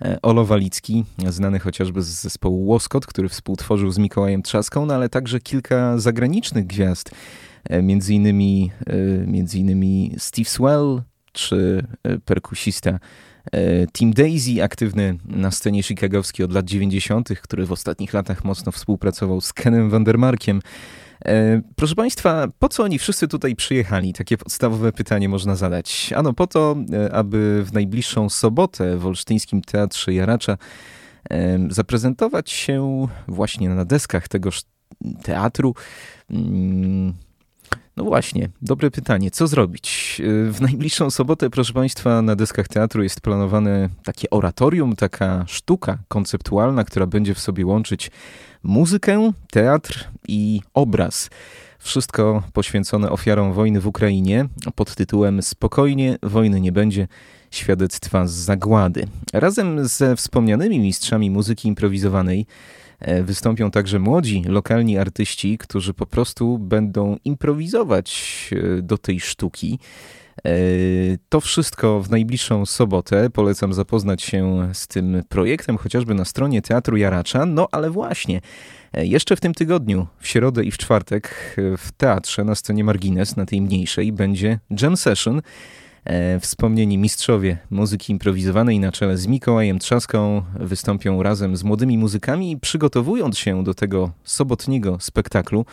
e, 0.02 0.18
Olo 0.22 0.44
Walicki, 0.44 1.04
znany 1.28 1.58
chociażby 1.58 2.02
z 2.02 2.06
zespołu 2.06 2.66
Łoskot, 2.66 3.06
który 3.06 3.28
współtworzył 3.28 3.90
z 3.90 3.98
Mikołajem 3.98 4.42
Trzaską, 4.42 4.86
no 4.86 4.94
ale 4.94 5.08
także 5.08 5.40
kilka 5.40 5.98
zagranicznych 5.98 6.66
gwiazd 6.66 7.10
między 7.82 8.14
innymi, 8.14 8.70
e, 8.86 8.96
między 9.26 9.58
innymi 9.58 10.14
Steve 10.18 10.48
Swell 10.48 11.02
czy 11.32 11.86
e, 12.02 12.18
perkusista 12.18 12.98
Team 13.92 14.12
Daisy, 14.12 14.62
aktywny 14.62 15.18
na 15.24 15.50
scenie 15.50 15.82
chicagowskiej 15.82 16.44
od 16.44 16.52
lat 16.52 16.64
90., 16.64 17.28
który 17.42 17.66
w 17.66 17.72
ostatnich 17.72 18.12
latach 18.12 18.44
mocno 18.44 18.72
współpracował 18.72 19.40
z 19.40 19.52
Kenem 19.52 19.90
Vandermarkiem. 19.90 20.60
Proszę 21.76 21.94
Państwa, 21.94 22.48
po 22.58 22.68
co 22.68 22.82
oni 22.82 22.98
wszyscy 22.98 23.28
tutaj 23.28 23.56
przyjechali? 23.56 24.12
Takie 24.12 24.36
podstawowe 24.36 24.92
pytanie 24.92 25.28
można 25.28 25.56
zadać. 25.56 26.12
Ano 26.16 26.32
po 26.32 26.46
to, 26.46 26.76
aby 27.12 27.64
w 27.64 27.72
najbliższą 27.72 28.28
sobotę 28.28 28.96
w 28.96 29.06
Olsztyńskim 29.06 29.62
Teatrze 29.62 30.14
Jaracza 30.14 30.56
zaprezentować 31.70 32.50
się 32.50 33.06
właśnie 33.28 33.68
na 33.68 33.84
deskach 33.84 34.28
tegoż 34.28 34.62
teatru 35.22 35.74
mm, 36.30 37.14
no 37.98 38.04
właśnie, 38.04 38.48
dobre 38.62 38.90
pytanie. 38.90 39.30
Co 39.30 39.46
zrobić? 39.46 40.16
Y, 40.24 40.52
w 40.52 40.60
najbliższą 40.60 41.10
sobotę, 41.10 41.50
proszę 41.50 41.72
Państwa, 41.72 42.22
na 42.22 42.36
deskach 42.36 42.68
teatru 42.68 43.02
jest 43.02 43.20
planowane 43.20 43.88
takie 44.04 44.30
oratorium, 44.30 44.96
taka 44.96 45.44
sztuka 45.48 45.98
konceptualna, 46.08 46.84
która 46.84 47.06
będzie 47.06 47.34
w 47.34 47.38
sobie 47.38 47.66
łączyć 47.66 48.10
muzykę, 48.62 49.32
teatr 49.50 50.08
i 50.28 50.60
obraz. 50.74 51.30
Wszystko 51.78 52.42
poświęcone 52.52 53.10
ofiarom 53.10 53.52
wojny 53.52 53.80
w 53.80 53.86
Ukrainie 53.86 54.48
pod 54.74 54.94
tytułem 54.94 55.42
Spokojnie, 55.42 56.18
wojny 56.22 56.60
nie 56.60 56.72
będzie. 56.72 57.08
Świadectwa 57.50 58.26
z 58.26 58.32
zagłady. 58.32 59.06
Razem 59.32 59.88
ze 59.88 60.16
wspomnianymi 60.16 60.78
mistrzami 60.78 61.30
muzyki 61.30 61.68
improwizowanej 61.68 62.46
wystąpią 63.22 63.70
także 63.70 63.98
młodzi, 63.98 64.42
lokalni 64.46 64.98
artyści, 64.98 65.58
którzy 65.58 65.94
po 65.94 66.06
prostu 66.06 66.58
będą 66.58 67.16
improwizować 67.24 68.50
e, 68.52 68.82
do 68.82 68.98
tej 68.98 69.20
sztuki. 69.20 69.78
E, 70.44 70.50
to 71.28 71.40
wszystko 71.40 72.00
w 72.00 72.10
najbliższą 72.10 72.66
sobotę. 72.66 73.30
Polecam 73.30 73.72
zapoznać 73.72 74.22
się 74.22 74.68
z 74.72 74.86
tym 74.86 75.22
projektem, 75.28 75.76
chociażby 75.76 76.14
na 76.14 76.24
stronie 76.24 76.62
Teatru 76.62 76.96
Jaracza. 76.96 77.46
No 77.46 77.68
ale 77.72 77.90
właśnie, 77.90 78.40
jeszcze 78.94 79.36
w 79.36 79.40
tym 79.40 79.54
tygodniu, 79.54 80.06
w 80.18 80.28
środę 80.28 80.64
i 80.64 80.70
w 80.70 80.78
czwartek, 80.78 81.54
w 81.78 81.92
teatrze 81.96 82.44
na 82.44 82.54
scenie 82.54 82.84
Margines, 82.84 83.36
na 83.36 83.46
tej 83.46 83.60
mniejszej, 83.60 84.12
będzie 84.12 84.58
jam 84.82 84.96
session 84.96 85.36
E, 85.38 85.42
wspomnieni 86.40 86.98
mistrzowie 86.98 87.58
muzyki 87.70 88.12
improwizowanej 88.12 88.78
na 88.78 88.92
czele 88.92 89.16
z 89.16 89.26
Mikołajem 89.26 89.78
Trzaską 89.78 90.42
wystąpią 90.60 91.22
razem 91.22 91.56
z 91.56 91.64
młodymi 91.64 91.98
muzykami, 91.98 92.56
przygotowując 92.60 93.38
się 93.38 93.64
do 93.64 93.74
tego 93.74 94.10
sobotniego 94.24 94.96
spektaklu. 95.00 95.64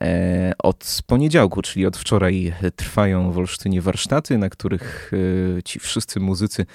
E, 0.00 0.52
od 0.58 0.98
poniedziałku, 1.06 1.62
czyli 1.62 1.86
od 1.86 1.96
wczoraj, 1.96 2.52
trwają 2.76 3.32
w 3.32 3.38
Olsztynie 3.38 3.82
warsztaty, 3.82 4.38
na 4.38 4.48
których 4.48 5.10
e, 5.58 5.62
ci 5.62 5.80
wszyscy 5.80 6.20
muzycy 6.20 6.66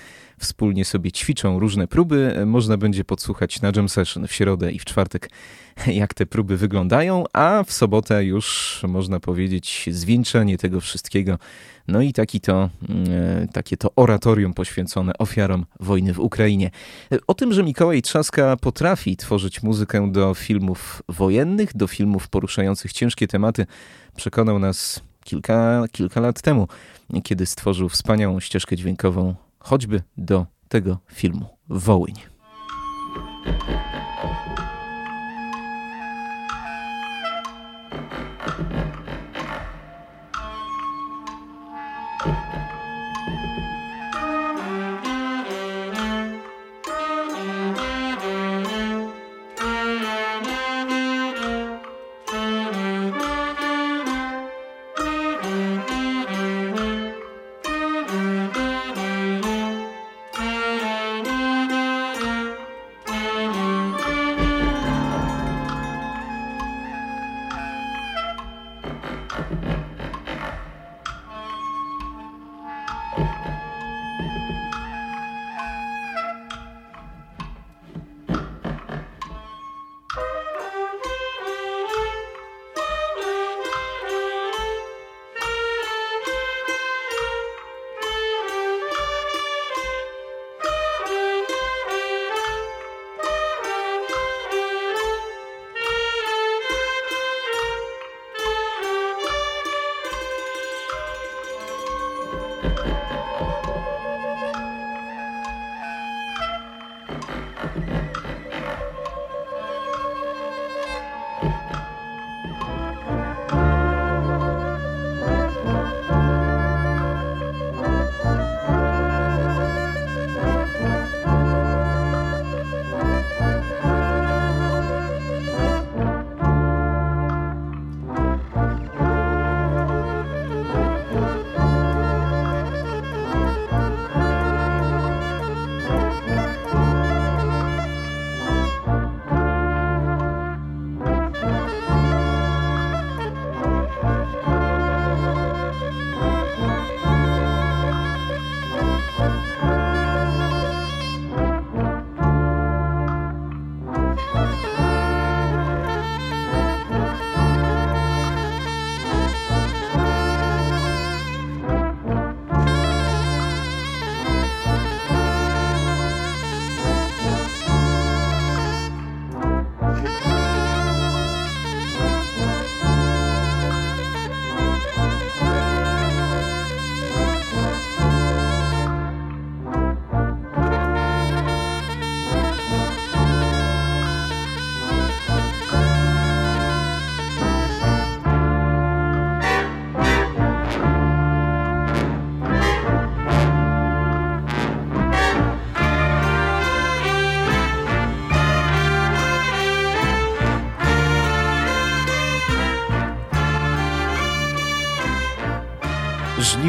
wspólnie 0.42 0.86
sobie 0.86 1.12
ćwiczą 1.12 1.60
różne 1.60 1.88
próby. 1.88 2.44
Można 2.46 2.78
będzie 2.78 3.04
podsłuchać 3.04 3.62
na 3.62 3.72
jam 3.76 3.90
session 3.90 4.28
w 4.28 4.34
środę 4.34 4.72
i 4.72 4.80
w 4.80 4.86
czwartek, 4.86 5.30
jak 6.02 6.14
te 6.14 6.26
próby 6.26 6.58
wyglądają, 6.58 7.24
a 7.34 7.64
w 7.64 7.72
sobotę 7.72 8.26
już 8.26 8.80
można 8.88 9.20
powiedzieć 9.20 9.90
zwieńczenie 9.92 10.58
tego 10.58 10.82
wszystkiego. 10.82 11.38
No 11.88 12.02
i 12.02 12.14
taki 12.14 12.42
to, 12.42 12.70
mm, 12.90 13.48
takie 13.48 13.78
to 13.78 13.90
oratorium 13.96 14.54
poświęcone 14.54 15.14
ofiarom 15.18 15.66
wojny 15.80 16.14
w 16.14 16.20
Ukrainie. 16.20 16.72
O 17.28 17.34
tym, 17.34 17.54
że 17.54 17.64
Mikołaj 17.64 18.02
Trzaska 18.02 18.58
potrafi 18.58 19.18
tworzyć 19.18 19.64
muzykę 19.64 20.12
do 20.12 20.34
filmów 20.34 21.04
wojennych, 21.10 21.78
do 21.78 21.88
filmów 21.88 22.28
poruszających 22.28 22.94
ciężkie 22.94 23.28
tematy, 23.28 23.66
przekonał 24.16 24.60
nas 24.60 25.02
kilka, 25.24 25.84
kilka 25.92 26.20
lat 26.20 26.42
temu, 26.42 26.68
kiedy 27.24 27.46
stworzył 27.46 27.90
wspaniałą 27.90 28.40
ścieżkę 28.40 28.76
dźwiękową 28.76 29.36
choćby 29.64 30.04
do 30.18 30.46
tego 30.68 30.98
filmu 31.08 31.46
Wołyń. 31.70 32.16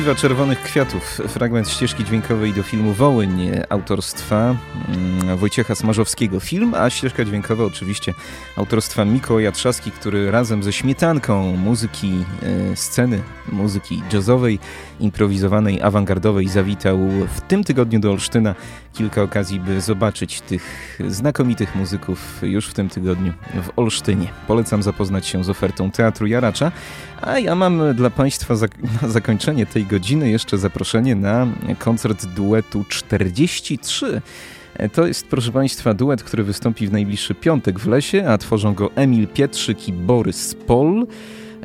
Żniwa 0.03 0.15
Czerwonych 0.15 0.63
Kwiatów, 0.63 1.03
fragment 1.29 1.69
ścieżki 1.69 2.05
dźwiękowej 2.05 2.53
do 2.53 2.63
filmu 2.63 2.93
Wołyń 2.93 3.51
autorstwa 3.69 4.57
mm, 4.89 5.37
Wojciecha 5.37 5.75
Smarzowskiego. 5.75 6.41
Film, 6.41 6.75
a 6.75 6.91
ścieżka 6.91 7.25
dźwiękowa 7.25 7.65
oczywiście 7.65 8.15
autorstwa 8.57 9.05
Mikołaja 9.05 9.53
Trzaski, 9.53 9.91
który 9.91 10.31
razem 10.31 10.63
ze 10.63 10.73
śmietanką 10.73 11.57
muzyki 11.57 12.25
e, 12.43 12.77
sceny, 12.77 13.23
muzyki 13.53 14.03
jazzowej, 14.13 14.59
improwizowanej, 15.01 15.83
awangardowej 15.83 16.49
zawitał 16.49 16.99
w 17.35 17.41
tym 17.41 17.65
tygodniu 17.65 18.01
do 18.01 18.11
Olsztyna. 18.11 18.55
Kilka 18.93 19.23
okazji, 19.23 19.61
by 19.61 19.81
zobaczyć 19.81 20.41
tych 20.41 20.99
znakomitych 21.09 21.75
muzyków 21.75 22.41
już 22.43 22.67
w 22.67 22.75
tym 22.75 22.89
tygodniu 22.89 23.33
w 23.63 23.71
Olsztynie. 23.77 24.29
Polecam 24.47 24.83
zapoznać 24.83 25.27
się 25.27 25.45
z 25.45 25.51
ofertą 25.51 25.91
Teatru 25.91 26.27
Jaracza, 26.27 26.73
a 27.23 27.39
ja 27.39 27.55
mam 27.55 27.95
dla 27.95 28.11
Państwa 28.11 28.55
na 29.03 29.09
zakończenie 29.09 29.67
tej 29.67 29.85
godziny 29.85 30.31
jeszcze 30.31 30.59
zaproszenie 30.59 31.15
na 31.15 31.47
koncert 31.79 32.27
duetu 32.27 32.85
43. 32.89 34.23
To 34.93 35.07
jest, 35.07 35.27
proszę 35.27 35.53
Państwa, 35.53 35.95
duet, 35.95 36.23
który 36.23 36.43
wystąpi 36.43 36.87
w 36.87 36.93
najbliższy 36.93 37.35
piątek 37.35 37.81
w 37.81 37.87
lesie, 37.87 38.25
a 38.29 38.39
tworzą 38.39 38.75
go 38.75 38.91
Emil 38.95 39.29
Pietrzyk 39.29 39.89
i 39.89 39.93
Borys 39.93 40.55
Pol. 40.55 41.07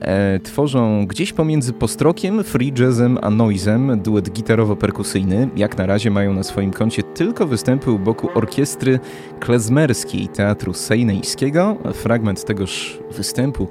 E, 0.01 0.39
tworzą 0.39 1.05
gdzieś 1.07 1.33
pomiędzy 1.33 1.73
postrokiem, 1.73 2.43
free 2.43 2.73
jazzem 2.79 3.17
a 3.21 3.29
noizem 3.29 3.99
duet 3.99 4.29
gitarowo-perkusyjny. 4.29 5.49
Jak 5.55 5.77
na 5.77 5.85
razie 5.85 6.11
mają 6.11 6.33
na 6.33 6.43
swoim 6.43 6.73
koncie 6.73 7.03
tylko 7.03 7.47
występy 7.47 7.91
u 7.91 7.99
boku 7.99 8.29
orkiestry 8.33 8.99
klezmerskiej 9.39 10.27
Teatru 10.27 10.73
Sejnejskiego. 10.73 11.77
Fragment 11.93 12.45
tegoż 12.45 12.99
występu 13.17 13.67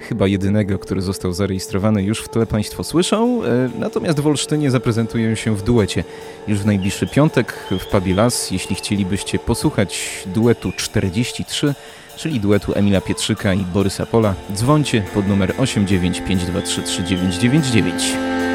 chyba 0.00 0.26
jedynego, 0.26 0.78
który 0.78 1.00
został 1.00 1.32
zarejestrowany, 1.32 2.02
już 2.02 2.20
w 2.20 2.28
tle 2.28 2.46
Państwo 2.46 2.84
słyszą. 2.84 3.44
E, 3.44 3.70
natomiast 3.78 4.20
w 4.20 4.26
Olsztynie 4.26 4.70
zaprezentują 4.70 5.34
się 5.34 5.56
w 5.56 5.62
duecie 5.62 6.04
już 6.48 6.58
w 6.58 6.66
najbliższy 6.66 7.06
piątek 7.06 7.54
w 7.70 7.86
Pubie 7.86 8.14
Las. 8.14 8.50
Jeśli 8.50 8.76
chcielibyście 8.76 9.38
posłuchać 9.38 10.22
duetu 10.26 10.72
43, 10.76 11.74
czyli 12.16 12.40
duetu 12.40 12.72
Emila 12.74 13.00
Pietrzyka 13.00 13.54
i 13.54 13.64
Borysa 13.64 14.06
Pola, 14.06 14.34
dzwońcie 14.54 15.02
pod 15.14 15.28
numer 15.28 15.54
895233999. 15.58 18.47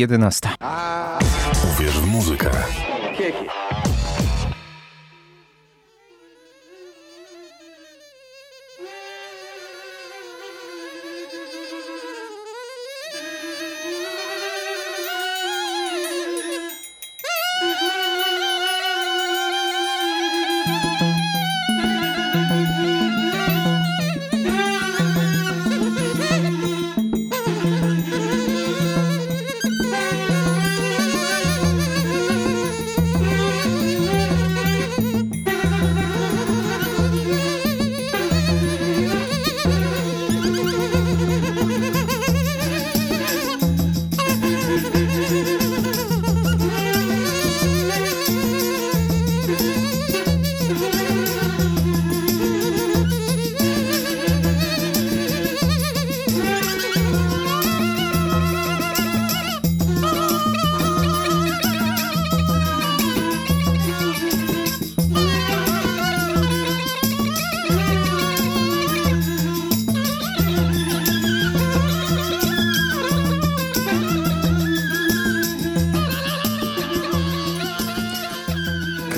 jest 0.00 0.10
11. 0.12 0.48
Uwierz 1.74 2.00
w 2.00 2.06
muzykę. 2.06 2.50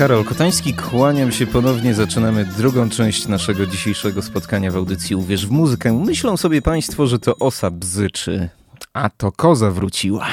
Karol 0.03 0.25
Kotański, 0.25 0.73
kłaniam 0.73 1.31
się 1.31 1.47
ponownie. 1.47 1.93
Zaczynamy 1.93 2.45
drugą 2.45 2.89
część 2.89 3.27
naszego 3.27 3.65
dzisiejszego 3.65 4.21
spotkania 4.21 4.71
w 4.71 4.75
audycji 4.75 5.15
Uwierz 5.15 5.47
w 5.47 5.51
muzykę. 5.51 5.93
Myślą 5.93 6.37
sobie 6.37 6.61
Państwo, 6.61 7.07
że 7.07 7.19
to 7.19 7.35
osa 7.35 7.71
bzyczy, 7.71 8.49
a 8.93 9.09
to 9.09 9.31
koza 9.31 9.71
wróciła. 9.71 10.27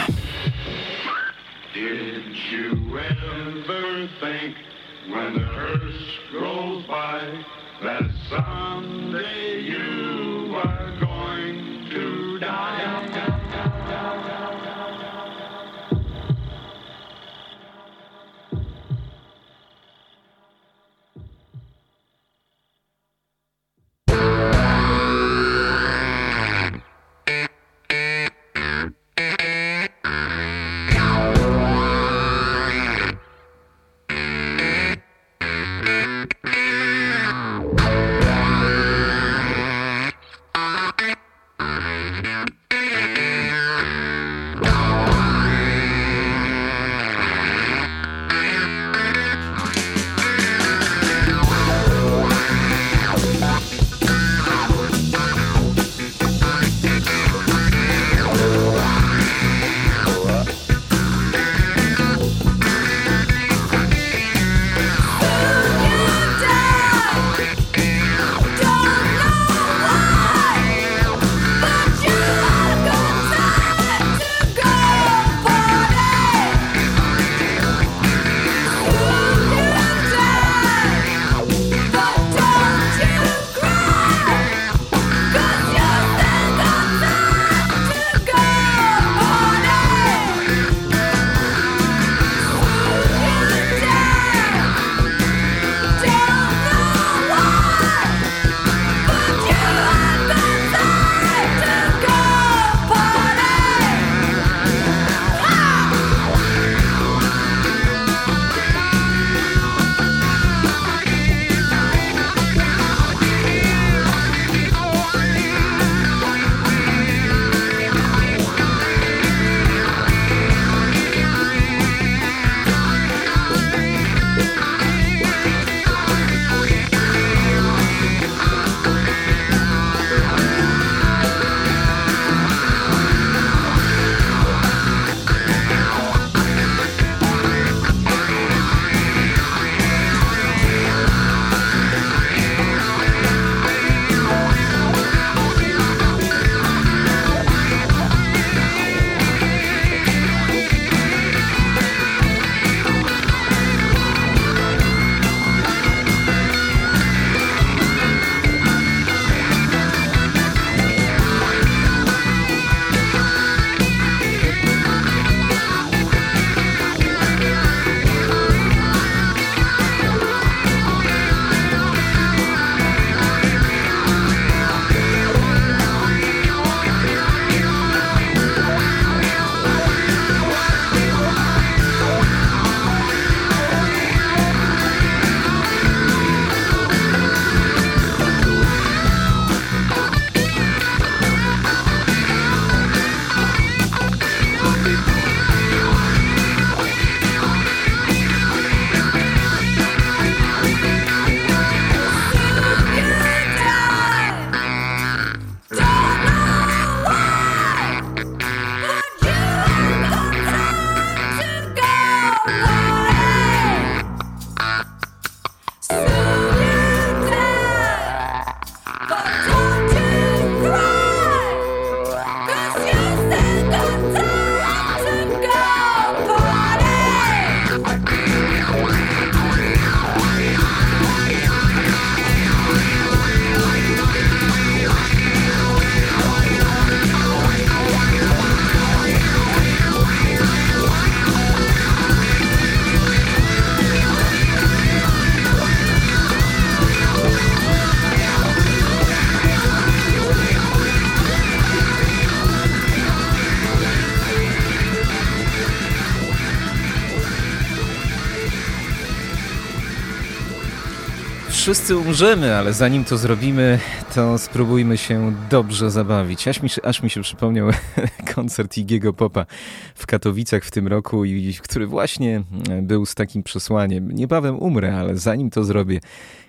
Wszyscy 261.74 261.96
umrzemy, 261.96 262.56
ale 262.56 262.72
zanim 262.72 263.04
to 263.04 263.18
zrobimy, 263.18 263.78
to 264.14 264.38
spróbujmy 264.38 264.98
się 264.98 265.34
dobrze 265.50 265.90
zabawić. 265.90 266.48
Aż 266.48 266.62
mi, 266.62 266.68
aż 266.82 267.02
mi 267.02 267.10
się 267.10 267.22
przypomniał 267.22 267.70
koncert 268.34 268.78
Igiego 268.78 269.12
Popa 269.12 269.46
w 269.94 270.06
Katowicach 270.06 270.64
w 270.64 270.70
tym 270.70 270.86
roku, 270.86 271.24
i, 271.24 271.54
który 271.62 271.86
właśnie 271.86 272.42
był 272.82 273.06
z 273.06 273.14
takim 273.14 273.42
przesłaniem. 273.42 274.12
Niebawem 274.12 274.58
umrę, 274.58 274.96
ale 274.96 275.16
zanim 275.16 275.50
to 275.50 275.64
zrobię, 275.64 276.00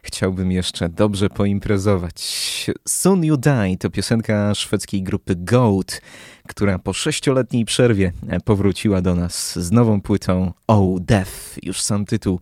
chciałbym 0.03 0.51
jeszcze 0.51 0.89
dobrze 0.89 1.29
poimprezować. 1.29 2.21
Soon 2.87 3.25
You 3.25 3.37
Die 3.37 3.77
to 3.79 3.89
piosenka 3.89 4.55
szwedzkiej 4.55 5.03
grupy 5.03 5.35
Goat, 5.35 6.01
która 6.47 6.79
po 6.79 6.93
sześcioletniej 6.93 7.65
przerwie 7.65 8.11
powróciła 8.45 9.01
do 9.01 9.15
nas 9.15 9.59
z 9.59 9.71
nową 9.71 10.01
płytą 10.01 10.53
Oh 10.67 10.99
Death. 11.01 11.31
Już 11.63 11.81
sam 11.81 12.05
tytuł 12.05 12.39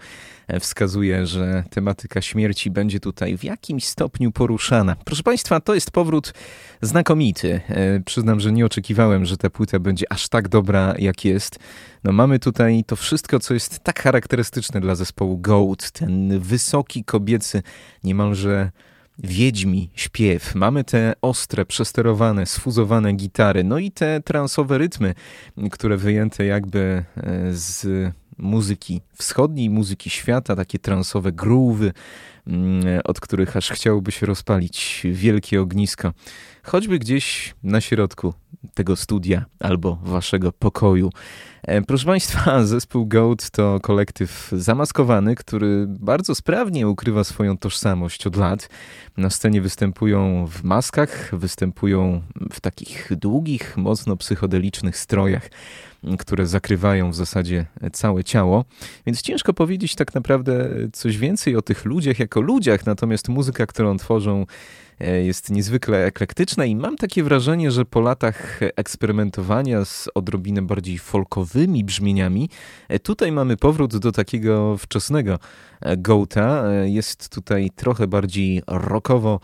wskazuje, 0.59 1.25
że 1.25 1.63
tematyka 1.69 2.21
śmierci 2.21 2.71
będzie 2.71 2.99
tutaj 2.99 3.37
w 3.37 3.43
jakimś 3.43 3.85
stopniu 3.85 4.31
poruszana. 4.31 4.95
Proszę 5.05 5.23
Państwa, 5.23 5.59
to 5.59 5.75
jest 5.75 5.91
powrót 5.91 6.33
znakomity. 6.81 7.61
E, 7.69 7.99
przyznam, 7.99 8.39
że 8.39 8.51
nie 8.51 8.65
oczekiwałem, 8.65 9.25
że 9.25 9.37
ta 9.37 9.49
płyta 9.49 9.79
będzie 9.79 10.05
aż 10.09 10.27
tak 10.27 10.47
dobra, 10.47 10.93
jak 10.99 11.25
jest. 11.25 11.59
No 12.03 12.11
mamy 12.11 12.39
tutaj 12.39 12.83
to 12.87 12.95
wszystko, 12.95 13.39
co 13.39 13.53
jest 13.53 13.79
tak 13.79 14.01
charakterystyczne 14.01 14.81
dla 14.81 14.95
zespołu 14.95 15.37
Goat. 15.37 15.91
Ten 15.91 16.39
wysoki, 16.39 17.03
kobiecy, 17.03 17.63
niemalże 18.03 18.71
wiedźmi 19.23 19.89
śpiew. 19.95 20.55
Mamy 20.55 20.83
te 20.83 21.13
ostre, 21.21 21.65
przesterowane, 21.65 22.45
sfuzowane 22.45 23.13
gitary, 23.13 23.63
no 23.63 23.77
i 23.77 23.91
te 23.91 24.21
transowe 24.21 24.77
rytmy, 24.77 25.13
które 25.71 25.97
wyjęte 25.97 26.45
jakby 26.45 27.03
e, 27.17 27.53
z 27.53 27.87
muzyki 28.39 29.01
wschodniej, 29.13 29.69
muzyki 29.69 30.09
świata, 30.09 30.55
takie 30.55 30.79
transowe 30.79 31.31
groove'y, 31.31 31.91
mm, 32.47 33.01
od 33.03 33.19
których 33.19 33.57
aż 33.57 33.69
chciałoby 33.69 34.11
się 34.11 34.25
rozpalić 34.25 35.01
wielkie 35.11 35.61
ognisko. 35.61 36.13
Choćby 36.63 36.99
gdzieś 36.99 37.55
na 37.63 37.81
środku 37.81 38.33
tego 38.73 38.95
studia 38.95 39.45
albo 39.59 39.95
waszego 40.03 40.51
pokoju. 40.51 41.09
E, 41.63 41.81
proszę 41.81 42.05
Państwa, 42.05 42.63
zespół 42.65 43.05
Goat 43.05 43.49
to 43.49 43.79
kolektyw 43.79 44.49
zamaskowany, 44.51 45.35
który 45.35 45.85
bardzo 45.87 46.35
sprawnie 46.35 46.87
ukrywa 46.87 47.23
swoją 47.23 47.57
tożsamość 47.57 48.27
od 48.27 48.35
lat. 48.35 48.69
Na 49.17 49.29
scenie 49.29 49.61
występują 49.61 50.47
w 50.47 50.63
maskach, 50.63 51.29
występują 51.33 52.21
w 52.53 52.61
takich 52.61 53.11
długich, 53.15 53.77
mocno 53.77 54.17
psychodelicznych 54.17 54.97
strojach 54.97 55.49
które 56.19 56.47
zakrywają 56.47 57.11
w 57.11 57.15
zasadzie 57.15 57.65
całe 57.93 58.23
ciało. 58.23 58.65
Więc 59.05 59.21
ciężko 59.21 59.53
powiedzieć 59.53 59.95
tak 59.95 60.15
naprawdę 60.15 60.69
coś 60.93 61.17
więcej 61.17 61.55
o 61.55 61.61
tych 61.61 61.85
ludziach 61.85 62.19
jako 62.19 62.41
ludziach, 62.41 62.85
natomiast 62.85 63.29
muzyka, 63.29 63.65
którą 63.65 63.97
tworzą, 63.97 64.45
e, 64.99 65.23
jest 65.23 65.49
niezwykle 65.49 66.05
eklektyczna 66.05 66.65
i 66.65 66.75
mam 66.75 66.97
takie 66.97 67.23
wrażenie, 67.23 67.71
że 67.71 67.85
po 67.85 68.01
latach 68.01 68.59
eksperymentowania 68.75 69.85
z 69.85 70.09
odrobinę 70.15 70.61
bardziej 70.61 70.97
folkowymi 70.99 71.83
brzmieniami, 71.83 72.49
e, 72.87 72.99
tutaj 72.99 73.31
mamy 73.31 73.57
powrót 73.57 73.97
do 73.97 74.11
takiego 74.11 74.77
wczesnego 74.77 75.39
e, 75.81 75.97
Goata. 75.97 76.63
Jest 76.85 77.29
tutaj 77.29 77.69
trochę 77.75 78.07
bardziej 78.07 78.61
rockowo, 78.67 79.39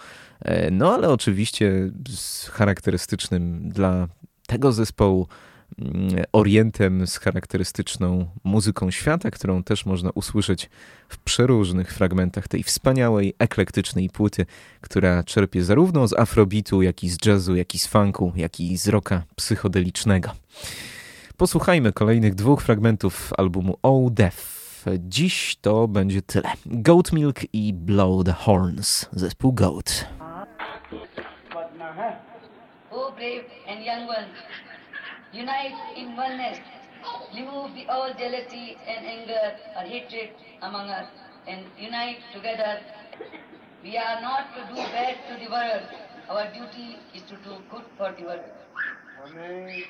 no 0.72 0.94
ale 0.94 1.10
oczywiście 1.10 1.92
z 2.10 2.48
charakterystycznym 2.48 3.70
dla 3.70 4.08
tego 4.48 4.72
zespołu 4.72 5.28
orientem 6.32 7.08
z 7.08 7.18
charakterystyczną 7.18 8.26
muzyką 8.44 8.92
świata, 8.92 9.32
którą 9.32 9.64
też 9.64 9.86
można 9.86 10.10
usłyszeć 10.10 10.70
w 11.10 11.18
przeróżnych 11.18 11.94
fragmentach 11.94 12.48
tej 12.48 12.64
wspaniałej, 12.64 13.34
eklektycznej 13.40 14.10
płyty, 14.10 14.46
która 14.82 15.24
czerpie 15.24 15.64
zarówno 15.64 16.08
z 16.08 16.14
afrobitu, 16.14 16.82
jak 16.82 17.04
i 17.04 17.10
z 17.10 17.18
jazzu, 17.26 17.56
jak 17.56 17.76
i 17.76 17.80
z 17.80 17.88
funku, 17.88 18.34
jak 18.36 18.60
i 18.60 18.78
z 18.78 18.88
rocka 18.88 19.24
psychodelicznego. 19.36 20.32
Posłuchajmy 21.38 21.94
kolejnych 21.94 22.36
dwóch 22.36 22.62
fragmentów 22.62 23.34
albumu 23.38 23.78
Oh 23.84 24.12
Death. 24.12 24.56
Dziś 25.00 25.58
to 25.62 25.88
będzie 25.88 26.22
tyle. 26.22 26.50
Goat 26.66 27.14
Milk 27.14 27.54
i 27.54 27.74
Blow 27.74 28.26
the 28.26 28.34
Horns, 28.34 29.10
zespół 29.12 29.54
Goat. 29.54 30.08
Oh, 32.92 33.16
brave 33.16 33.46
and 33.68 33.86
young 33.86 34.10
ones. 34.10 34.65
Unite 35.36 35.98
in 35.98 36.16
oneness. 36.16 36.60
Remove 37.36 37.76
the 37.76 37.86
all 37.90 38.14
jealousy 38.14 38.78
and 38.88 39.06
anger 39.06 39.58
or 39.76 39.84
hatred 39.84 40.30
among 40.62 40.90
us 40.90 41.08
and 41.46 41.66
unite 41.78 42.20
together. 42.34 42.80
We 43.84 43.98
are 43.98 44.22
not 44.22 44.56
to 44.56 44.62
do 44.70 44.76
bad 44.76 45.18
to 45.30 45.44
the 45.44 45.52
world. 45.52 45.84
Our 46.30 46.46
duty 46.54 46.98
is 47.14 47.24
to 47.24 47.36
do 47.44 47.58
good 47.70 47.84
for 47.98 48.14
the 48.18 48.24
world. 48.24 48.46
Amen. 49.26 49.84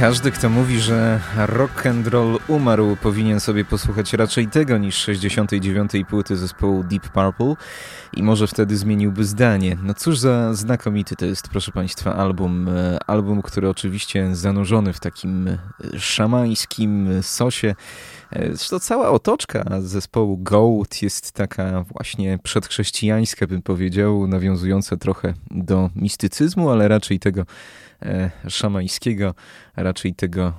Każdy, 0.00 0.30
kto 0.30 0.48
mówi, 0.48 0.80
że 0.80 1.20
rock 1.36 1.86
and 1.86 2.06
roll 2.06 2.38
umarł, 2.48 2.96
powinien 2.96 3.40
sobie 3.40 3.64
posłuchać 3.64 4.12
raczej 4.12 4.48
tego 4.48 4.78
niż 4.78 4.94
69. 4.94 5.92
płyty 6.08 6.36
zespołu 6.36 6.84
Deep 6.84 7.08
Purple 7.08 7.54
i 8.16 8.22
może 8.22 8.46
wtedy 8.46 8.76
zmieniłby 8.76 9.24
zdanie. 9.24 9.76
No 9.82 9.94
cóż 9.94 10.18
za 10.18 10.54
znakomity 10.54 11.16
to 11.16 11.26
jest, 11.26 11.48
proszę 11.48 11.72
Państwa, 11.72 12.14
album. 12.16 12.68
E, 12.68 12.98
album, 13.06 13.42
który 13.42 13.68
oczywiście 13.68 14.36
zanurzony 14.36 14.92
w 14.92 15.00
takim 15.00 15.48
e, 15.48 15.58
szamańskim 15.98 17.08
sosie. 17.22 17.74
E, 18.30 18.46
zresztą 18.46 18.78
cała 18.78 19.10
otoczka 19.10 19.64
zespołu 19.80 20.38
Goat 20.38 21.02
jest 21.02 21.32
taka 21.32 21.82
właśnie 21.82 22.38
przedchrześcijańska, 22.42 23.46
bym 23.46 23.62
powiedział, 23.62 24.26
nawiązująca 24.26 24.96
trochę 24.96 25.34
do 25.50 25.90
mistycyzmu, 25.96 26.70
ale 26.70 26.88
raczej 26.88 27.18
tego 27.18 27.44
szamańskiego, 28.48 29.34
raczej 29.76 30.14
tego 30.14 30.52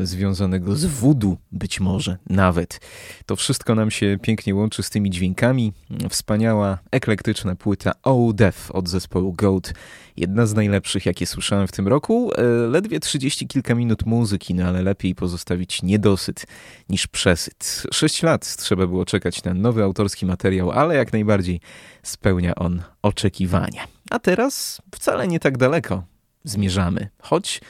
e, 0.00 0.06
związanego 0.06 0.76
z 0.76 0.84
wudu, 0.84 1.38
być 1.52 1.80
może 1.80 2.18
nawet. 2.30 2.80
To 3.26 3.36
wszystko 3.36 3.74
nam 3.74 3.90
się 3.90 4.18
pięknie 4.22 4.54
łączy 4.54 4.82
z 4.82 4.90
tymi 4.90 5.10
dźwiękami. 5.10 5.72
Wspaniała, 6.10 6.78
eklektyczna 6.90 7.56
płyta 7.56 7.92
Oh 8.02 8.34
Death 8.34 8.70
od 8.70 8.88
zespołu 8.88 9.32
Goat. 9.32 9.72
Jedna 10.16 10.46
z 10.46 10.54
najlepszych, 10.54 11.06
jakie 11.06 11.26
słyszałem 11.26 11.66
w 11.66 11.72
tym 11.72 11.88
roku. 11.88 12.32
E, 12.34 12.42
ledwie 12.68 13.00
30 13.00 13.46
kilka 13.46 13.74
minut 13.74 14.06
muzyki, 14.06 14.54
no 14.54 14.64
ale 14.64 14.82
lepiej 14.82 15.14
pozostawić 15.14 15.82
niedosyt 15.82 16.46
niż 16.88 17.06
przesyt. 17.06 17.82
Sześć 17.92 18.22
lat 18.22 18.56
trzeba 18.56 18.86
było 18.86 19.04
czekać 19.04 19.44
na 19.44 19.54
nowy 19.54 19.82
autorski 19.82 20.26
materiał, 20.26 20.70
ale 20.70 20.96
jak 20.96 21.12
najbardziej 21.12 21.60
spełnia 22.02 22.54
on 22.54 22.82
oczekiwania. 23.02 23.84
A 24.10 24.18
teraz 24.18 24.82
wcale 24.94 25.28
nie 25.28 25.40
tak 25.40 25.58
daleko 25.58 26.02
zmierzamy, 26.48 27.08
choć 27.22 27.60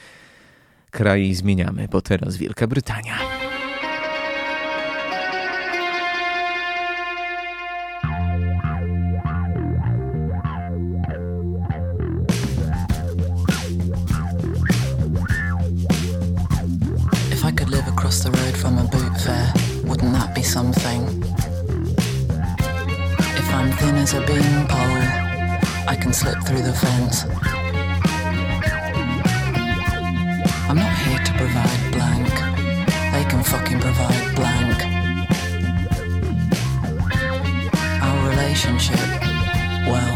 kraje 0.91 1.35
zmieniamy, 1.35 1.87
bo 1.87 2.01
teraz 2.01 2.37
Wielka 2.37 2.67
Brytania. 2.67 3.17
If 17.31 17.45
I 17.45 17.51
could 17.51 17.69
live 17.69 17.87
across 17.87 18.23
the 18.23 18.31
road 18.31 18.57
from 18.57 18.77
a 18.77 18.83
boot 18.83 19.21
fair, 19.21 19.53
wouldn't 19.85 20.13
that 20.13 20.35
be 20.35 20.43
something? 20.43 21.23
If 23.37 23.53
I'm 23.53 23.71
thin 23.77 23.95
as 23.95 24.13
a 24.13 24.21
beanpole, 24.21 25.29
I 25.87 25.95
can 25.95 26.13
slip 26.13 26.43
through 26.43 26.61
the 26.61 26.73
fence. 26.73 27.25
I'm 30.69 30.75
not 30.75 30.93
here 30.99 31.17
to 31.17 31.33
provide 31.33 31.91
blank. 31.91 32.29
They 33.11 33.25
can 33.25 33.41
fucking 33.43 33.79
provide 33.79 34.35
blank. 34.35 34.77
Our 38.05 38.29
relationship, 38.29 39.09
well, 39.89 40.13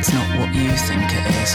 it's 0.00 0.12
not 0.12 0.26
what 0.36 0.50
you 0.52 0.68
think 0.88 1.06
it 1.14 1.24
is. 1.38 1.50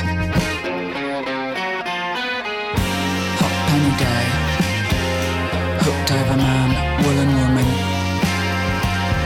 Hot 3.40 3.56
penny 3.68 3.94
day, 4.00 4.26
hooked 5.84 6.12
over 6.16 6.38
man, 6.38 6.70
woolen 7.04 7.32
woman. 7.44 7.68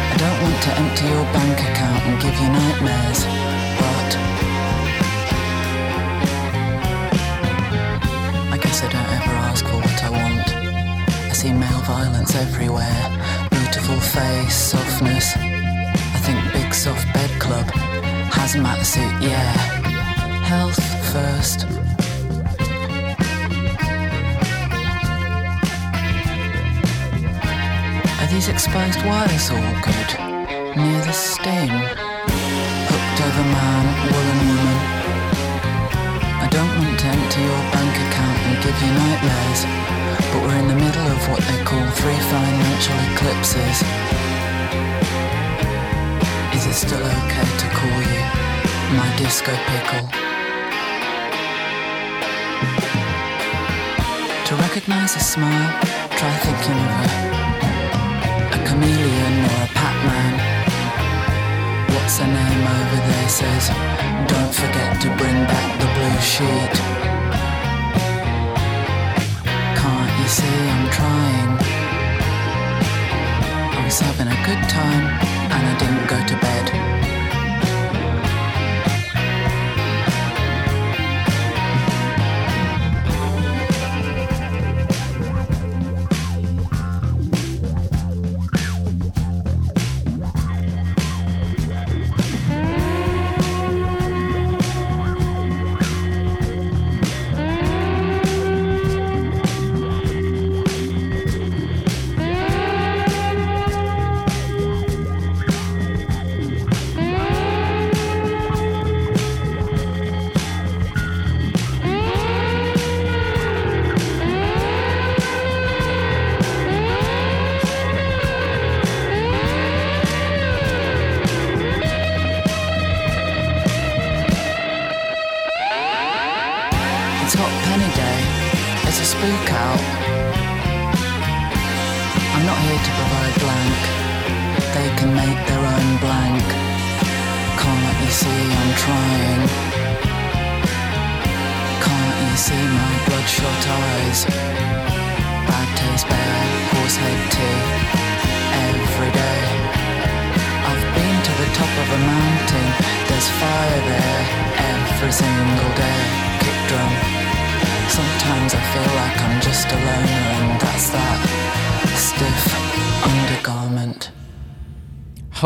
I 0.10 0.16
don't 0.18 0.42
want 0.42 0.58
to 0.64 0.72
empty 0.82 1.06
your 1.06 1.26
bank 1.38 1.60
account 1.70 2.02
and 2.02 2.18
give 2.20 2.34
you 2.42 2.50
nightmares, 2.50 3.22
but 3.78 4.10
I 8.80 8.90
don't 8.90 9.10
ever 9.18 9.36
ask 9.50 9.66
for 9.66 9.78
what 9.78 10.04
I 10.04 10.10
want. 10.12 10.56
I 11.30 11.34
see 11.34 11.52
male 11.52 11.82
violence 11.82 12.36
everywhere. 12.36 13.02
Beautiful 13.50 14.00
face, 14.00 14.56
softness. 14.56 15.36
I 15.36 16.20
think 16.26 16.38
big 16.54 16.72
soft 16.76 17.12
bed 17.12 17.32
club. 17.40 17.66
Hazmat 18.30 18.84
suit, 18.86 19.16
yeah. 19.20 19.52
Health 20.46 20.80
first. 21.12 21.66
Are 28.22 28.28
these 28.32 28.48
exposed 28.48 29.04
wires 29.06 29.50
all 29.50 29.74
good? 29.82 30.10
Near 30.78 31.02
the 31.02 31.14
stem. 31.14 31.70
Hooked 32.90 33.22
over 33.26 33.44
man, 33.58 33.86
account 38.68 38.80
give 38.80 38.88
you 38.88 38.94
nightmares. 38.94 39.62
But 40.32 40.40
we're 40.44 40.60
in 40.60 40.68
the 40.68 40.76
middle 40.76 41.08
of 41.08 41.30
what 41.30 41.42
they 41.48 41.64
call 41.64 41.86
three 41.92 42.20
financial 42.32 42.98
eclipses. 43.14 43.78
Is 46.56 46.66
it 46.66 46.74
still 46.74 47.00
okay 47.00 47.50
to 47.62 47.68
call 47.78 48.00
you 48.12 48.24
my 48.98 49.08
disco 49.18 49.54
pickle? 49.68 50.08
To 54.48 54.56
recognize 54.56 55.16
a 55.16 55.20
smile, 55.20 55.72
try 56.18 56.34
thinking 56.46 56.80
of 56.88 56.92
a, 56.98 57.14
a 58.56 58.68
chameleon 58.68 59.34
or 59.44 59.64
a 59.64 59.70
Pac-Man. 59.76 60.34
What's 61.94 62.18
her 62.20 62.28
name 62.28 62.68
over 62.80 63.00
there 63.08 63.30
says, 63.30 63.70
don't 64.28 64.54
forget 64.54 65.02
to 65.02 65.08
bring 65.18 65.40
back 65.52 65.80
the 65.80 65.88
blue 65.96 66.20
sheet. 66.22 66.97
Was 74.00 74.06
having 74.06 74.28
a 74.28 74.46
good 74.46 74.70
time 74.70 75.06
and 75.52 75.64
I 75.66 75.78
didn't 75.80 76.08
go 76.08 76.24
to 76.28 76.42
bed. 76.42 76.97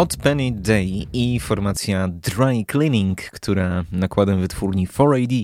Hot 0.01 0.17
Penny 0.17 0.51
Day 0.51 1.07
i 1.13 1.39
formacja 1.39 2.07
Dry 2.07 2.65
Cleaning, 2.71 3.21
która 3.21 3.83
nakładem 3.91 4.41
wytwórni 4.41 4.87
4AD 4.87 5.43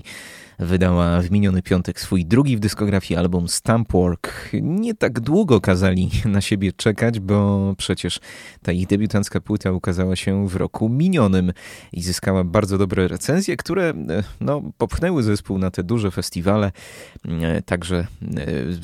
wydała 0.58 1.20
w 1.20 1.30
miniony 1.30 1.62
piątek 1.62 2.00
swój 2.00 2.26
drugi 2.26 2.56
w 2.56 2.60
dyskografii 2.60 3.18
album 3.18 3.48
Stampwork. 3.48 4.50
Nie 4.62 4.94
tak 4.94 5.20
długo 5.20 5.60
kazali 5.60 6.10
na 6.24 6.40
siebie 6.40 6.72
czekać, 6.72 7.20
bo 7.20 7.74
przecież 7.78 8.20
ta 8.62 8.72
ich 8.72 8.86
debiutancka 8.86 9.40
płyta 9.40 9.72
ukazała 9.72 10.16
się 10.16 10.48
w 10.48 10.56
roku 10.56 10.88
minionym 10.88 11.52
i 11.92 12.02
zyskała 12.02 12.44
bardzo 12.44 12.78
dobre 12.78 13.08
recenzje, 13.08 13.56
które 13.56 13.92
no, 14.40 14.62
popchnęły 14.78 15.22
zespół 15.22 15.58
na 15.58 15.70
te 15.70 15.82
duże 15.82 16.10
festiwale. 16.10 16.72
Także 17.66 18.06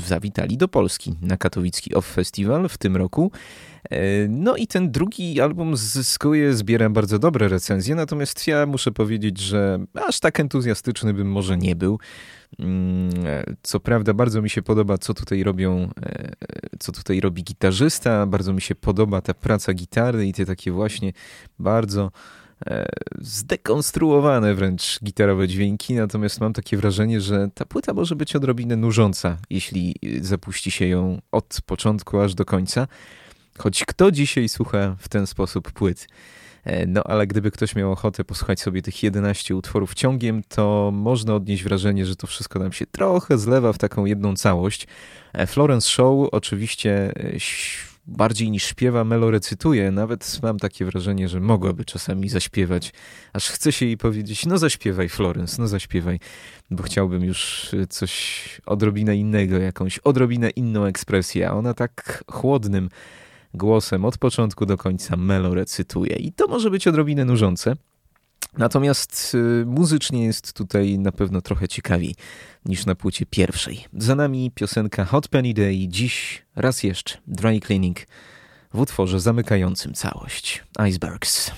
zawitali 0.07 0.57
do 0.57 0.69
Polski 0.69 1.15
na 1.23 1.37
katowicki 1.37 1.95
Off 1.95 2.07
Festival 2.07 2.69
w 2.69 2.79
tym 2.79 2.97
roku. 2.97 3.33
E, 3.91 4.29
no 4.29 4.57
i 4.57 4.67
ten 4.67 4.91
drugi 4.91 5.41
album 5.41 5.77
zyskuje, 5.77 6.55
zbiera 6.55 6.91
bardzo 6.91 7.19
dobre 7.19 7.49
recenzje, 7.49 7.95
natomiast 7.95 8.47
ja 8.47 8.67
muszę 8.67 8.93
powiedzieć, 8.93 9.39
że 9.39 9.79
aż 10.09 10.21
tak 10.21 10.41
entuzjastyczny 10.41 11.15
bym 11.15 11.31
może 11.31 11.57
nie 11.57 11.77
był. 11.77 11.99
Mm, 12.59 13.11
co 13.63 13.81
prawda 13.81 14.15
bardzo 14.15 14.43
mi 14.43 14.51
się 14.51 14.63
podoba, 14.63 14.99
co 14.99 15.15
tutaj 15.15 15.43
robią, 15.43 15.91
e, 16.03 16.33
co 16.79 16.93
tutaj 16.93 17.21
robi 17.21 17.45
gitarzysta, 17.45 18.27
bardzo 18.27 18.53
mi 18.53 18.61
się 18.61 18.75
podoba 18.75 19.21
ta 19.21 19.35
praca 19.35 19.75
gitary 19.75 20.27
i 20.27 20.33
te 20.33 20.47
takie 20.47 20.73
właśnie 20.73 21.13
bardzo 21.59 22.11
e, 22.67 22.89
zdekonstruowane 23.21 24.55
wręcz 24.55 25.01
gitarowe 25.05 25.49
dźwięki, 25.49 25.95
natomiast 25.95 26.41
mam 26.41 26.53
takie 26.53 26.77
wrażenie, 26.77 27.21
że 27.21 27.49
ta 27.55 27.65
płyta 27.65 27.95
może 27.95 28.17
być 28.17 28.37
odrobinę 28.37 28.77
nużąca, 28.77 29.39
jeśli 29.51 29.95
zapuści 30.21 30.71
się 30.71 30.87
ją 30.87 31.21
od 31.33 31.59
początku 31.67 32.21
aż 32.21 32.35
do 32.35 32.45
końca. 32.45 32.87
Choć 33.59 33.85
kto 33.85 34.11
dzisiaj 34.11 34.49
słucha 34.49 34.97
w 34.99 35.09
ten 35.09 35.27
sposób 35.27 35.73
płyt? 35.73 36.07
E, 36.65 36.87
no 36.87 37.03
ale 37.05 37.27
gdyby 37.27 37.51
ktoś 37.51 37.77
miał 37.77 37.93
ochotę 37.93 38.25
posłuchać 38.25 38.61
sobie 38.61 38.83
tych 38.83 39.03
11 39.03 39.57
utworów 39.57 39.95
ciągiem, 39.95 40.43
to 40.49 40.91
można 40.95 41.35
odnieść 41.35 41.63
wrażenie, 41.63 42.07
że 42.07 42.17
to 42.17 42.27
wszystko 42.27 42.59
nam 42.59 42.73
się 42.73 42.87
trochę 42.87 43.39
zlewa 43.39 43.73
w 43.73 43.79
taką 43.79 44.05
jedną 44.05 44.37
całość. 44.37 44.87
E, 45.33 45.47
Florence 45.47 45.89
Show 45.89 46.29
oczywiście 46.33 47.13
e, 47.17 47.39
bardziej 48.07 48.51
niż 48.51 48.65
śpiewa, 48.65 49.05
Melo 49.05 49.31
recytuje. 49.31 49.91
Nawet 49.91 50.39
mam 50.43 50.59
takie 50.59 50.85
wrażenie, 50.85 51.29
że 51.29 51.41
mogłaby 51.41 51.85
czasami 51.85 52.29
zaśpiewać, 52.29 52.93
aż 53.33 53.49
chce 53.49 53.73
się 53.73 53.87
jej 53.87 53.97
powiedzieć, 53.97 54.47
no 54.47 54.59
zaśpiewaj 54.59 55.09
Florence, 55.09 55.63
no 55.63 55.69
zaśpiewaj, 55.69 56.21
bo 56.71 56.83
chciałbym 56.83 57.25
już 57.25 57.71
coś 57.89 58.45
odrobinę 58.67 59.17
innego, 59.17 59.59
jakąś 59.59 59.99
odrobinę 59.99 60.51
inną 60.51 60.85
ekspresję, 60.85 61.49
a 61.49 61.53
ona 61.53 61.75
tak 61.75 62.25
chłodnym, 62.31 62.89
głosem 63.55 64.05
od 64.05 64.19
początku 64.19 64.67
do 64.67 64.77
końca 64.77 65.17
Melo 65.17 65.55
recytuje. 65.55 66.17
I 66.17 66.33
to 66.33 66.47
może 66.47 66.71
być 66.71 66.89
odrobinę 66.89 67.25
nużące. 67.25 67.77
Natomiast 68.59 69.35
y, 69.35 69.65
muzycznie 69.67 70.25
jest 70.25 70.53
tutaj 70.53 70.99
na 70.99 71.13
pewno 71.13 71.41
trochę 71.41 71.69
ciekawiej 71.69 72.15
niż 72.65 72.87
na 72.87 72.95
płycie 72.95 73.27
pierwszej. 73.27 73.85
Za 73.93 74.15
nami 74.15 74.51
piosenka 74.55 75.05
Hot 75.05 75.29
Penny 75.29 75.55
Day, 75.55 75.89
dziś 75.89 76.43
raz 76.57 76.83
jeszcze 76.83 77.19
Dry 77.27 77.61
Cleaning 77.61 77.99
w 78.75 78.81
utworze 78.81 79.21
zamykającym 79.21 79.95
całość 79.95 80.65
Icebergs. 80.89 81.51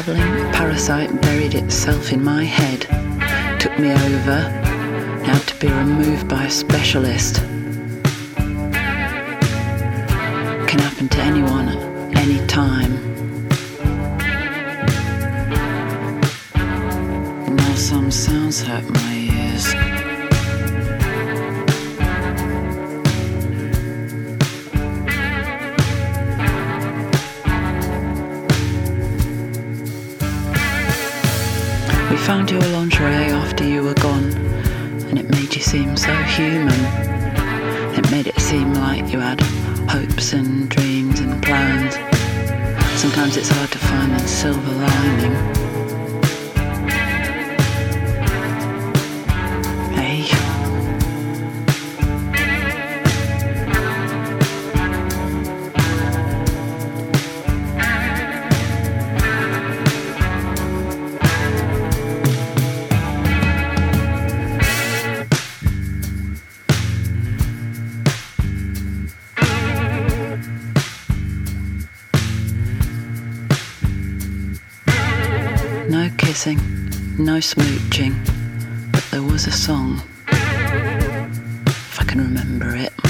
Parasite 0.00 1.20
buried 1.20 1.54
itself 1.54 2.12
in 2.12 2.24
my 2.24 2.44
head, 2.44 2.80
took 3.60 3.78
me 3.78 3.90
over, 3.90 4.48
now 5.26 5.38
to 5.38 5.54
be 5.56 5.68
removed 5.68 6.26
by 6.28 6.44
a 6.44 6.50
specialist. 6.50 7.42
Can 10.66 10.78
happen 10.78 11.10
to 11.10 11.18
anyone 11.20 11.68
at 11.68 12.16
any 12.16 12.38
time. 12.46 12.92
Now 17.54 17.74
some 17.74 18.10
sounds 18.10 18.62
hurt 18.62 18.88
my 18.88 19.11
found 32.26 32.52
your 32.52 32.62
lingerie 32.68 33.32
after 33.32 33.64
you 33.64 33.82
were 33.82 33.94
gone, 33.94 34.32
and 35.08 35.18
it 35.18 35.28
made 35.30 35.52
you 35.54 35.60
seem 35.60 35.96
so 35.96 36.14
human. 36.22 36.68
It 37.98 38.08
made 38.12 38.28
it 38.28 38.38
seem 38.38 38.74
like 38.74 39.12
you 39.12 39.18
had 39.18 39.40
hopes 39.90 40.32
and 40.32 40.68
dreams 40.68 41.18
and 41.18 41.42
plans. 41.42 41.94
Sometimes 43.00 43.36
it's 43.36 43.48
hard 43.48 43.72
to 43.72 43.78
find 43.78 44.12
a 44.12 44.20
silver 44.20 44.72
lining. 44.72 45.71
No 77.24 77.36
smooching, 77.36 78.14
but 78.90 79.04
there 79.12 79.22
was 79.22 79.46
a 79.46 79.52
song. 79.52 80.02
If 80.26 82.00
I 82.00 82.04
can 82.04 82.20
remember 82.20 82.74
it. 82.74 83.01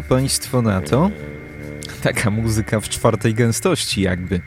Państwo 0.00 0.62
na 0.62 0.80
to? 0.80 1.10
Taka 2.02 2.30
muzyka 2.30 2.80
w 2.80 2.88
czwartej 2.88 3.34
gęstości 3.34 4.02
jakby. 4.02 4.40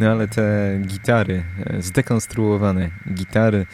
No 0.00 0.10
ale 0.10 0.28
te 0.28 0.78
gitary, 0.86 1.44
e, 1.66 1.82
zdekonstruowane 1.82 2.90
gitary, 3.14 3.66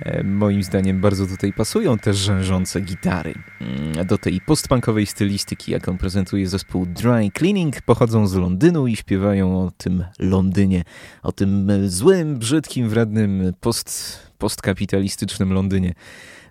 e, 0.00 0.22
moim 0.22 0.62
zdaniem 0.62 1.00
bardzo 1.00 1.26
tutaj 1.26 1.52
pasują 1.52 1.98
te 1.98 2.14
rzężące 2.14 2.80
gitary. 2.80 3.34
Mm, 3.60 4.06
do 4.06 4.18
tej 4.18 4.40
postpunkowej 4.40 5.06
stylistyki, 5.06 5.72
jaką 5.72 5.98
prezentuje 5.98 6.48
zespół 6.48 6.86
Dry 6.86 7.30
Cleaning, 7.38 7.82
pochodzą 7.82 8.26
z 8.26 8.34
Londynu 8.34 8.86
i 8.86 8.96
śpiewają 8.96 9.60
o 9.60 9.72
tym 9.76 10.04
Londynie, 10.18 10.84
o 11.22 11.32
tym 11.32 11.70
złym, 11.86 12.38
brzydkim, 12.38 12.88
wrednym, 12.88 13.52
post, 13.60 14.18
postkapitalistycznym 14.38 15.52
Londynie. 15.52 15.94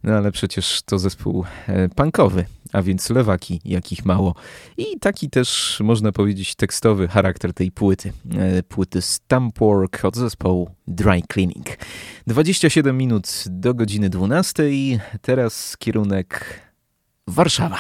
No 0.04 0.14
ale 0.14 0.32
przecież 0.32 0.82
to 0.82 1.00
zespół 1.00 1.46
e, 1.68 1.90
punkowy, 1.90 2.46
a 2.74 2.82
więc 2.82 3.10
lewaki, 3.10 3.62
jakich 3.66 4.06
mało. 4.06 4.36
I 4.78 5.00
taki 5.00 5.30
też, 5.30 5.80
można 5.84 6.12
powiedzieć, 6.12 6.56
tekstowy 6.56 7.08
charakter 7.08 7.54
tej 7.54 7.72
płyty. 7.72 8.14
E, 8.38 8.64
płyty 8.64 9.02
Stampwork 9.02 10.06
od 10.06 10.16
zespołu 10.16 10.70
Dry 10.88 11.22
Cleaning. 11.34 11.66
27 12.28 12.98
minut 12.98 13.44
do 13.48 13.74
godziny 13.74 14.10
12. 14.10 14.64
Teraz 15.22 15.78
kierunek 15.78 16.60
Warszawa. 17.28 17.78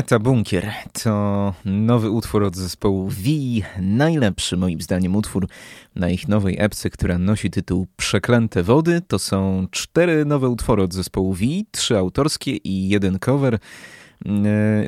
Metabunkier 0.00 0.72
to 1.02 1.54
nowy 1.64 2.10
utwór 2.10 2.44
od 2.44 2.56
zespołu 2.56 3.08
V, 3.08 3.22
najlepszy 3.80 4.56
moim 4.56 4.80
zdaniem 4.80 5.16
utwór 5.16 5.48
na 5.96 6.10
ich 6.10 6.28
nowej 6.28 6.56
epce, 6.58 6.90
która 6.90 7.18
nosi 7.18 7.50
tytuł 7.50 7.86
Przeklęte 7.96 8.62
Wody. 8.62 9.00
To 9.08 9.18
są 9.18 9.66
cztery 9.70 10.24
nowe 10.24 10.48
utwory 10.48 10.82
od 10.82 10.94
zespołu 10.94 11.32
V, 11.32 11.44
trzy 11.70 11.98
autorskie 11.98 12.56
i 12.56 12.88
jeden 12.88 13.18
cover. 13.18 13.58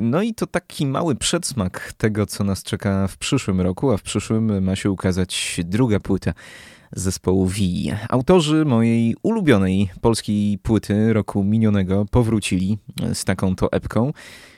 No 0.02 0.22
i 0.22 0.34
to 0.34 0.46
taki 0.46 0.86
mały 0.86 1.16
przedsmak 1.16 1.92
tego, 1.96 2.26
co 2.26 2.44
nas 2.44 2.62
czeka 2.62 3.08
w 3.08 3.16
przyszłym 3.16 3.60
roku, 3.60 3.90
a 3.90 3.96
w 3.96 4.02
przyszłym 4.02 4.64
ma 4.64 4.76
się 4.76 4.90
ukazać 4.90 5.60
druga 5.64 6.00
płyta 6.00 6.32
zespołu 6.92 7.46
V. 7.46 7.56
Autorzy 8.08 8.64
mojej 8.64 9.16
ulubionej 9.22 9.90
polskiej 10.00 10.58
płyty 10.58 11.12
roku 11.12 11.44
minionego 11.44 12.06
powrócili 12.10 12.78
z 13.12 13.24
taką 13.24 13.56
to 13.56 13.72
epką. 13.72 14.12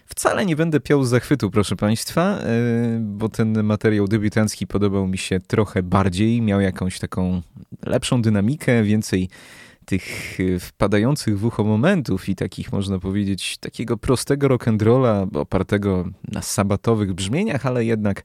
Wcale 0.06 0.46
nie 0.46 0.56
będę 0.56 0.80
piął 0.80 1.04
zachwytu, 1.04 1.50
proszę 1.50 1.76
Państwa, 1.76 2.38
e, 2.38 2.46
bo 3.00 3.28
ten 3.28 3.62
materiał 3.62 4.08
debiutancki 4.08 4.66
podobał 4.66 5.06
mi 5.06 5.18
się 5.18 5.40
trochę 5.40 5.82
bardziej. 5.82 6.42
Miał 6.42 6.60
jakąś 6.60 6.98
taką 6.98 7.42
lepszą 7.86 8.22
dynamikę, 8.22 8.82
więcej 8.82 9.28
tych 9.84 10.38
wpadających 10.60 11.38
w 11.38 11.44
ucho 11.44 11.64
momentów 11.64 12.28
i 12.28 12.34
takich, 12.34 12.72
można 12.72 12.98
powiedzieć, 12.98 13.58
takiego 13.58 13.96
prostego 13.96 14.48
rock'n'rolla 14.48 15.36
opartego 15.36 16.04
na 16.32 16.42
sabatowych 16.42 17.12
brzmieniach, 17.12 17.66
ale 17.66 17.84
jednak 17.84 18.22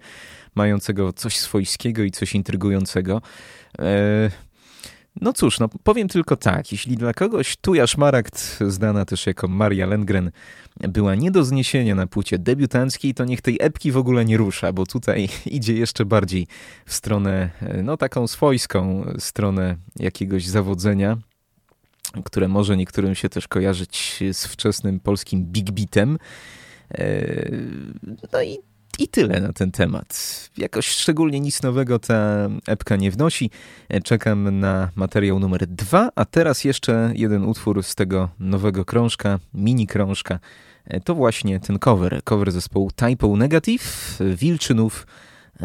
mającego 0.56 1.14
coś 1.14 1.38
swojskiego 1.38 2.04
i 2.04 2.12
coś 2.12 2.36
intrygującego. 2.36 3.22
E, 5.20 5.26
no 5.26 5.34
cóż, 5.34 5.60
no 5.60 5.70
powiem 5.84 6.08
tylko 6.08 6.36
tak, 6.36 6.72
jeśli 6.72 6.98
dla 6.98 7.14
kogoś 7.14 7.58
Tuja 7.58 7.88
Szmaragd, 7.88 8.60
znana 8.68 9.06
też 9.06 9.28
jako 9.28 9.48
Maria 9.48 9.86
Lengren, 9.86 10.32
była 10.80 11.16
nie 11.16 11.32
do 11.32 11.44
zniesienia 11.44 11.96
na 11.96 12.08
płycie 12.08 12.40
debiutanckiej, 12.40 13.14
to 13.14 13.26
niech 13.26 13.42
tej 13.42 13.58
epki 13.62 13.92
w 13.92 13.98
ogóle 13.98 14.26
nie 14.26 14.38
rusza, 14.38 14.74
bo 14.74 14.86
tutaj 14.86 15.30
idzie 15.46 15.74
jeszcze 15.74 16.06
bardziej 16.06 16.48
w 16.86 16.94
stronę, 16.94 17.50
no 17.84 17.98
taką 17.98 18.28
swojską 18.28 19.06
stronę 19.20 19.78
jakiegoś 19.96 20.46
zawodzenia, 20.48 21.18
które 22.26 22.48
może 22.48 22.78
niektórym 22.78 23.16
się 23.16 23.30
też 23.30 23.48
kojarzyć 23.48 24.24
z 24.34 24.46
wczesnym 24.46 25.00
polskim 25.00 25.46
big 25.46 25.72
beatem. 25.72 26.18
E, 26.92 27.26
no 28.34 28.42
i 28.42 28.58
i 29.00 29.08
tyle 29.08 29.42
na 29.42 29.54
ten 29.54 29.72
temat. 29.72 30.50
Jakoś 30.58 30.88
szczególnie 30.88 31.40
nic 31.40 31.62
nowego 31.64 32.00
ta 32.00 32.50
epka 32.68 32.96
nie 32.96 33.12
wnosi. 33.12 33.50
Czekam 34.04 34.60
na 34.60 34.90
materiał 34.96 35.40
numer 35.40 35.68
dwa, 35.68 36.10
a 36.16 36.26
teraz 36.26 36.64
jeszcze 36.64 37.12
jeden 37.16 37.44
utwór 37.44 37.84
z 37.84 37.96
tego 37.96 38.30
nowego 38.40 38.86
krążka, 38.86 39.40
mini 39.54 39.88
krążka. 39.88 40.40
To 41.04 41.16
właśnie 41.16 41.60
ten 41.60 41.80
cover, 41.80 42.22
cover 42.24 42.52
zespołu 42.52 42.92
Typo 42.92 43.36
Negative, 43.38 44.18
Wilczynów 44.36 45.08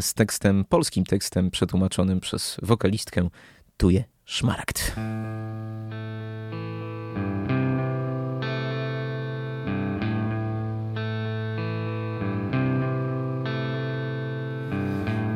z 0.00 0.14
tekstem, 0.14 0.64
polskim 0.64 1.04
tekstem 1.04 1.50
przetłumaczonym 1.50 2.20
przez 2.20 2.56
wokalistkę 2.62 3.28
Tuje 3.76 4.04
Szmaragd. 4.24 4.92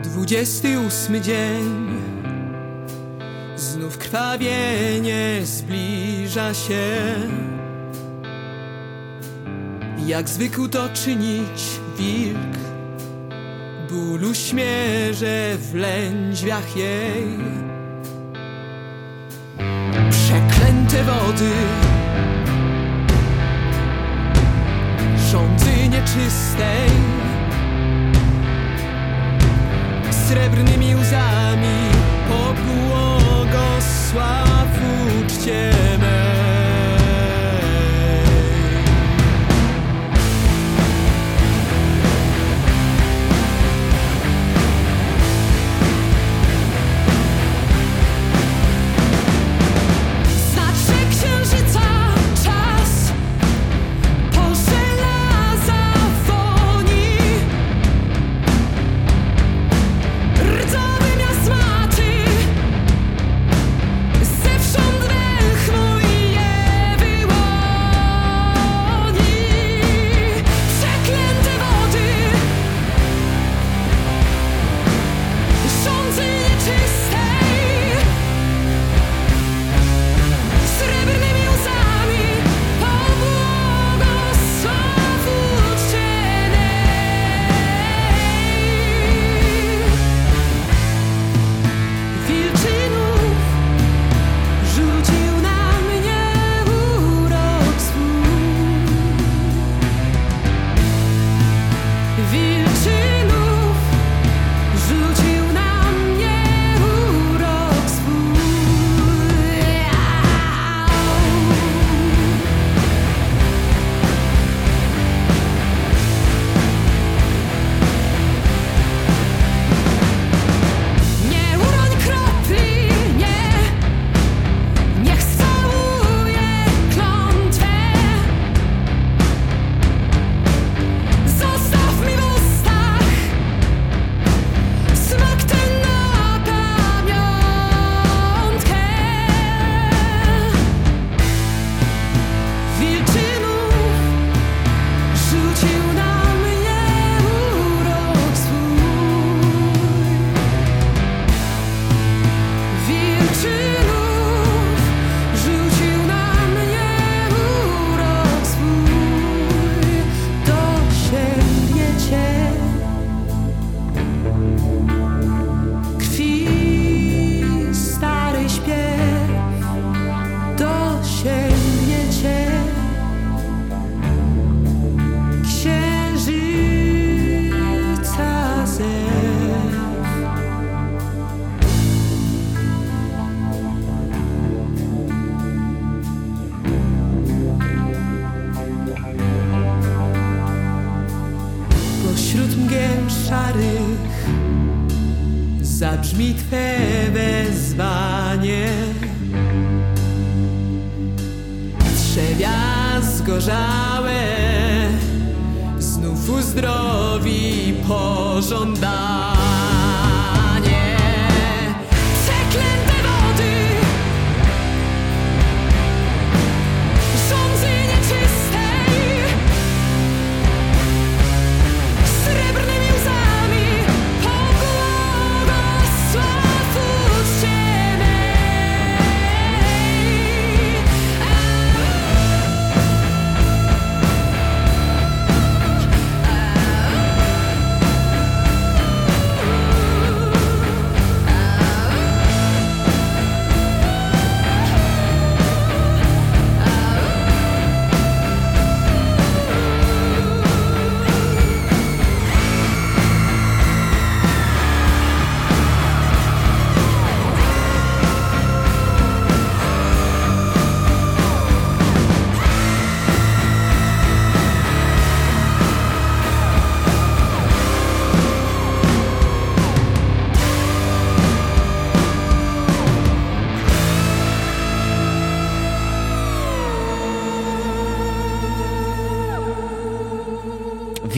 Dwudziesty 0.03 0.81
ósmy 0.81 1.20
dzień. 1.20 1.89
Znów 3.57 3.99
krwawienie 3.99 5.41
zbliża 5.45 6.55
się. 6.55 6.87
Jak 10.07 10.29
zwykł 10.29 10.69
to 10.69 10.89
czynić 10.89 11.62
wilk 11.99 12.59
Bólu 13.91 14.35
śmierze 14.35 15.57
w 15.59 15.75
lędźwiach 15.75 16.77
jej. 16.77 17.39
Przeklęte 20.11 21.05
wody 21.05 21.51
Rządzy 25.31 25.89
nieczystej 25.89 26.91
srebrnymi 30.29 30.97
łzami 30.97 31.79
pobłogosław 32.29 33.49
uczcie 35.21 35.73
me. 36.01 36.28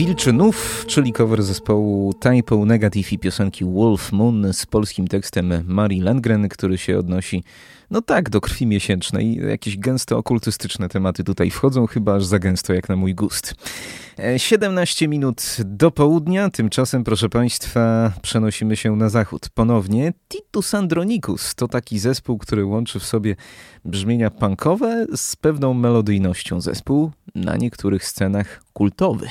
Wilczynów, 0.05 0.85
czyli 0.87 1.13
cover 1.13 1.43
zespołu 1.43 2.13
Typo 2.13 2.65
Negative 2.65 3.13
i 3.13 3.19
piosenki 3.19 3.65
Wolf 3.65 4.11
Moon 4.11 4.53
z 4.53 4.65
polskim 4.65 5.07
tekstem 5.07 5.53
Marii 5.65 6.01
Landgren, 6.01 6.49
który 6.49 6.77
się 6.77 6.99
odnosi, 6.99 7.43
no 7.91 8.01
tak, 8.01 8.29
do 8.29 8.41
krwi 8.41 8.67
miesięcznej. 8.67 9.35
Jakieś 9.35 9.77
gęsto 9.77 10.17
okultystyczne 10.17 10.89
tematy 10.89 11.23
tutaj 11.23 11.49
wchodzą, 11.49 11.87
chyba 11.87 12.15
aż 12.15 12.25
za 12.25 12.39
gęsto 12.39 12.73
jak 12.73 12.89
na 12.89 12.95
mój 12.95 13.15
gust. 13.15 13.55
E, 14.19 14.39
17 14.39 15.07
minut 15.07 15.57
do 15.65 15.91
południa, 15.91 16.49
tymczasem, 16.49 17.03
proszę 17.03 17.29
Państwa, 17.29 18.13
przenosimy 18.21 18.75
się 18.75 18.95
na 18.95 19.09
zachód. 19.09 19.49
Ponownie 19.53 20.13
Titus 20.29 20.75
Andronicus 20.75 21.55
to 21.55 21.67
taki 21.67 21.99
zespół, 21.99 22.37
który 22.37 22.65
łączy 22.65 22.99
w 22.99 23.05
sobie 23.05 23.35
brzmienia 23.85 24.29
punkowe 24.29 25.05
z 25.15 25.35
pewną 25.35 25.73
melodyjnością. 25.73 26.61
Zespół 26.61 27.11
na 27.35 27.57
niektórych 27.57 28.05
scenach 28.05 28.61
kultowy. 28.73 29.27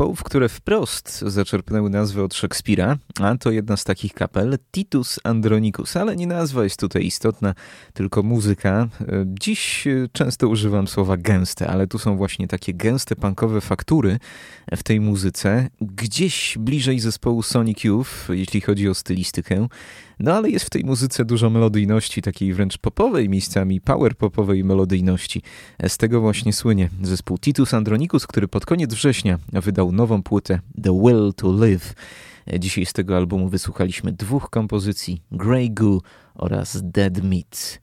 Zespołów, 0.00 0.22
które 0.22 0.48
wprost 0.48 1.20
zaczerpnęły 1.20 1.90
nazwę 1.90 2.24
od 2.24 2.34
Szekspira, 2.34 2.96
a 3.20 3.36
to 3.36 3.50
jedna 3.50 3.76
z 3.76 3.84
takich 3.84 4.14
kapel, 4.14 4.58
Titus 4.72 5.20
Andronicus, 5.24 5.96
ale 5.96 6.16
nie 6.16 6.26
nazwa 6.26 6.64
jest 6.64 6.80
tutaj 6.80 7.06
istotna, 7.06 7.54
tylko 7.92 8.22
muzyka. 8.22 8.88
E, 9.00 9.24
Dziś 9.26 9.86
e, 9.86 10.08
często 10.12 10.48
używam 10.48 10.88
słowa 10.88 11.16
gęste, 11.16 11.68
ale 11.68 11.86
tu 11.86 11.98
są 11.98 12.16
właśnie 12.16 12.48
takie 12.48 12.74
gęste 12.74 13.16
punkowe 13.16 13.60
faktury 13.60 14.18
w 14.76 14.82
tej 14.82 15.00
muzyce, 15.00 15.68
gdzieś 15.80 16.58
bliżej 16.58 17.00
zespołu 17.00 17.42
Sonic 17.42 17.84
Youth, 17.84 18.28
jeśli 18.28 18.60
chodzi 18.60 18.88
o 18.88 18.94
stylistykę. 18.94 19.68
No 20.20 20.34
ale 20.34 20.50
jest 20.50 20.64
w 20.64 20.70
tej 20.70 20.84
muzyce 20.84 21.24
dużo 21.24 21.50
melodyjności, 21.50 22.22
takiej 22.22 22.54
wręcz 22.54 22.78
popowej 22.78 23.28
miejscami, 23.28 23.80
power 23.80 24.16
popowej 24.16 24.64
melodyjności. 24.64 25.42
Z 25.88 25.96
tego 25.96 26.20
właśnie 26.20 26.52
słynie 26.52 26.88
zespół 27.02 27.38
Titus 27.38 27.74
Andronicus, 27.74 28.26
który 28.26 28.48
pod 28.48 28.66
koniec 28.66 28.94
września 28.94 29.38
wydał 29.52 29.92
nową 29.92 30.22
płytę 30.22 30.60
The 30.82 31.00
Will 31.00 31.32
to 31.36 31.52
Live. 31.52 31.94
Dzisiaj 32.58 32.86
z 32.86 32.92
tego 32.92 33.16
albumu 33.16 33.48
wysłuchaliśmy 33.48 34.12
dwóch 34.12 34.50
kompozycji, 34.50 35.22
Grey 35.32 35.70
Goo 35.70 36.00
oraz 36.34 36.78
Dead 36.82 37.22
Meat. 37.22 37.80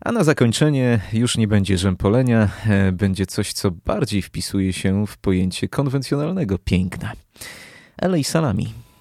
A 0.00 0.12
na 0.12 0.24
zakończenie 0.24 1.00
już 1.12 1.36
nie 1.36 1.48
będzie 1.48 1.78
rzępolenia, 1.78 2.48
e, 2.66 2.92
będzie 2.92 3.26
coś, 3.26 3.52
co 3.52 3.70
bardziej 3.70 4.22
wpisuje 4.22 4.72
się 4.72 5.06
w 5.06 5.18
pojęcie 5.18 5.68
konwencjonalnego 5.68 6.58
piękna. 6.58 7.12
LA 7.98 8.22
Salami. 8.22 8.91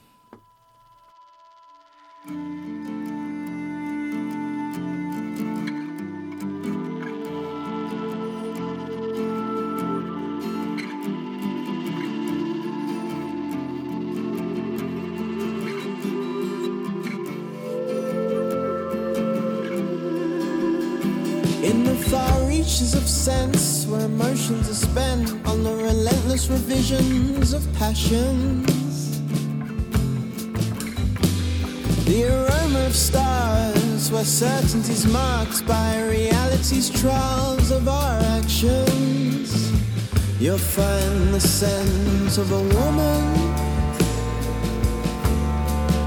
Emotions 24.05 24.69
are 24.69 24.73
spent 24.73 25.29
on 25.47 25.63
the 25.63 25.75
relentless 25.75 26.49
revisions 26.49 27.53
of 27.53 27.61
passions. 27.73 29.19
The 32.05 32.25
aroma 32.27 32.85
of 32.87 32.95
stars, 32.95 34.11
where 34.11 34.23
certainty's 34.23 35.05
marked 35.05 35.65
by 35.67 36.01
reality's 36.03 36.89
trials 36.89 37.71
of 37.71 37.87
our 37.87 38.19
actions. 38.37 39.71
You'll 40.39 40.57
find 40.57 41.33
the 41.33 41.39
scent 41.39 42.37
of 42.37 42.51
a 42.51 42.63
woman, 42.77 43.21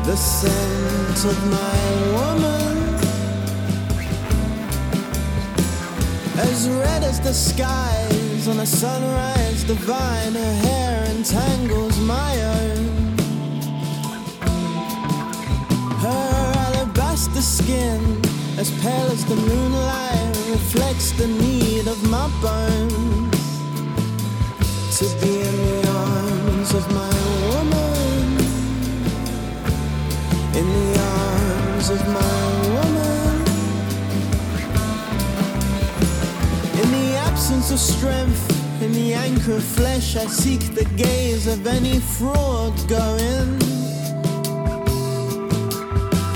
the 0.05 0.17
scent 0.17 1.25
of 1.25 1.37
my 1.51 2.13
woman. 2.19 2.74
As 6.37 6.69
red 6.69 7.05
as 7.05 7.21
the 7.21 7.33
skies 7.33 8.49
on 8.49 8.59
a 8.59 8.67
sunrise 8.67 9.63
divine, 9.63 10.35
her 10.35 10.55
hair 10.67 11.05
entangles 11.05 11.97
my 12.01 12.33
own. 12.43 13.17
Her 16.01 16.53
alabaster 16.67 17.41
skin, 17.41 18.21
as 18.59 18.69
pale 18.83 19.11
as 19.13 19.25
the 19.27 19.37
moonlight, 19.37 20.37
reflects 20.51 21.13
the 21.13 21.29
need 21.29 21.87
of 21.87 22.03
my 22.11 22.29
bones 22.43 23.39
to 24.99 25.05
be 25.21 25.41
in 25.41 25.57
the 25.57 25.89
arms 25.89 26.75
of 26.75 26.85
my 26.93 27.15
woman. 27.47 28.39
In 30.59 30.67
the 30.67 31.01
arms 31.01 31.91
of 31.91 32.09
my 32.09 32.75
woman. 32.75 32.94
Absence 37.45 37.71
of 37.73 37.79
strength, 37.79 38.83
in 38.83 38.91
the 38.93 39.13
anchor 39.13 39.53
of 39.53 39.63
flesh, 39.63 40.17
I 40.17 40.25
seek 40.25 40.75
the 40.75 40.87
gaze 40.97 41.47
of 41.47 41.67
any 41.67 42.01
fraud 42.01 42.73
going. 42.89 43.61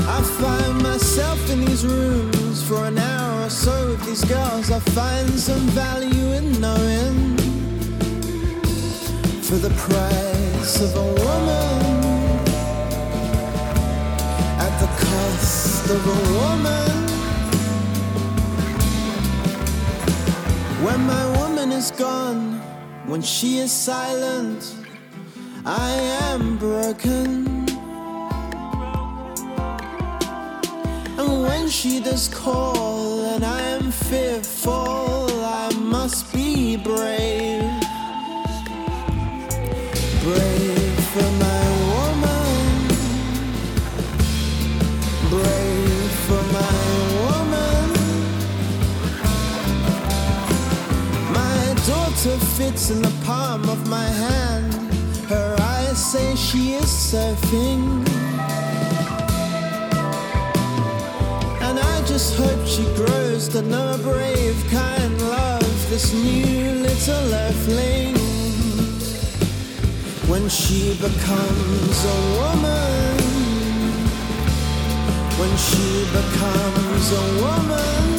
I 0.06 0.20
find 0.39 0.82
myself 0.82 1.51
in 1.51 1.64
these 1.64 1.86
rooms 1.86 2.62
for 2.62 2.85
an 2.85 2.98
hour 2.98 3.47
or 3.47 3.48
so 3.48 3.89
with 3.89 4.05
these 4.05 4.22
girls. 4.26 4.70
I 4.70 4.80
find 4.80 5.30
some 5.30 5.66
value 5.68 6.32
in 6.32 6.60
knowing 6.60 7.39
for 9.40 9.56
the 9.56 9.72
price 9.86 10.82
of 10.82 10.94
a 10.94 11.09
woman, 11.24 12.05
at 14.60 14.74
the 14.82 14.90
cost 15.06 15.89
of 15.89 16.06
a 16.06 16.39
woman. 16.39 17.07
When 20.89 21.06
my 21.06 21.27
woman 21.39 21.70
is 21.70 21.90
gone, 21.90 22.60
when 23.05 23.20
she 23.20 23.59
is 23.59 23.70
silent, 23.70 24.74
I 25.66 25.90
am 26.31 26.56
broken. 26.56 27.69
And 31.19 31.43
when 31.43 31.69
she 31.69 32.01
does 32.01 32.28
call 32.28 33.20
and 33.32 33.44
I 33.44 33.60
am 33.77 33.90
fearful, 33.90 35.28
I 35.44 35.69
must 35.78 36.32
be 36.32 36.78
brave. 36.78 37.69
Brave 40.24 41.01
for 41.12 41.31
my 41.44 41.48
daughter 52.79 52.95
in 52.95 53.03
the 53.03 53.25
palm 53.25 53.69
of 53.69 53.89
my 53.89 54.05
hand. 54.05 54.75
Her 55.29 55.57
eyes 55.61 56.13
say 56.13 56.35
she 56.37 56.75
is 56.75 56.87
surfing. 56.87 58.07
And 61.61 61.79
I 61.79 62.07
just 62.07 62.37
hope 62.37 62.67
she 62.67 62.85
grows 62.95 63.49
to 63.49 63.63
know 63.63 63.95
a 63.95 63.99
brave, 63.99 64.57
kind 64.71 65.21
love. 65.23 65.91
This 65.91 66.13
new 66.13 66.73
little 66.83 67.35
earthling. 67.35 68.17
When 70.29 70.49
she 70.49 70.95
becomes 71.01 72.05
a 72.05 72.19
woman. 72.39 73.19
When 75.39 75.57
she 75.57 76.05
becomes 76.13 77.13
a 77.13 77.43
woman. 77.43 78.18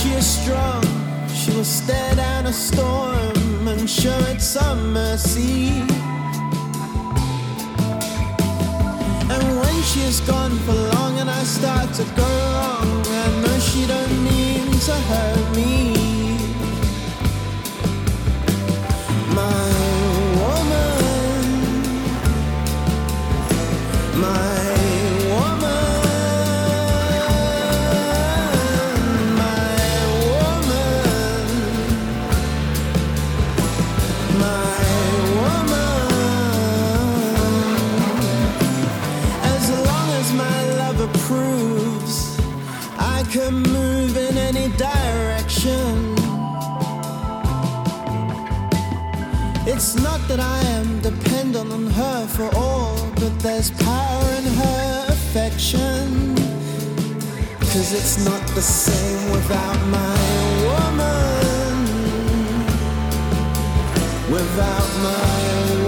She 0.00 0.08
is 0.12 0.26
strong. 0.26 0.82
She 1.28 1.50
will 1.52 1.64
stare 1.64 2.14
down 2.14 2.46
a 2.46 2.52
storm 2.52 3.68
and 3.68 3.88
show 3.88 4.18
it 4.32 4.40
some 4.40 4.92
mercy. 4.92 5.68
And 9.32 9.42
when 9.60 9.76
she 9.90 10.00
is 10.10 10.20
gone 10.20 10.56
for 10.64 10.74
long 10.94 11.18
and 11.18 11.28
I 11.28 11.42
start 11.44 11.92
to 11.94 12.04
go 12.16 12.28
wrong, 12.52 13.04
I 13.06 13.26
know 13.42 13.58
she 13.58 13.86
don't 13.86 14.24
mean 14.24 14.70
to 14.88 14.94
hurt 15.10 15.56
me. 15.56 15.94
My 19.40 19.66
woman, 20.40 21.00
my 24.20 24.59
that 50.30 50.38
I 50.38 50.60
am 50.78 51.00
dependent 51.00 51.72
on 51.72 51.86
her 51.86 52.26
for 52.28 52.48
all, 52.54 52.94
but 53.16 53.36
there's 53.40 53.72
power 53.72 54.28
in 54.38 54.44
her 54.44 55.06
affection. 55.08 56.36
Cause 57.58 57.92
it's 57.92 58.24
not 58.24 58.40
the 58.54 58.62
same 58.62 59.32
without 59.32 59.80
my 59.98 60.14
woman. 60.68 61.74
Without 64.30 64.90
my 65.08 65.79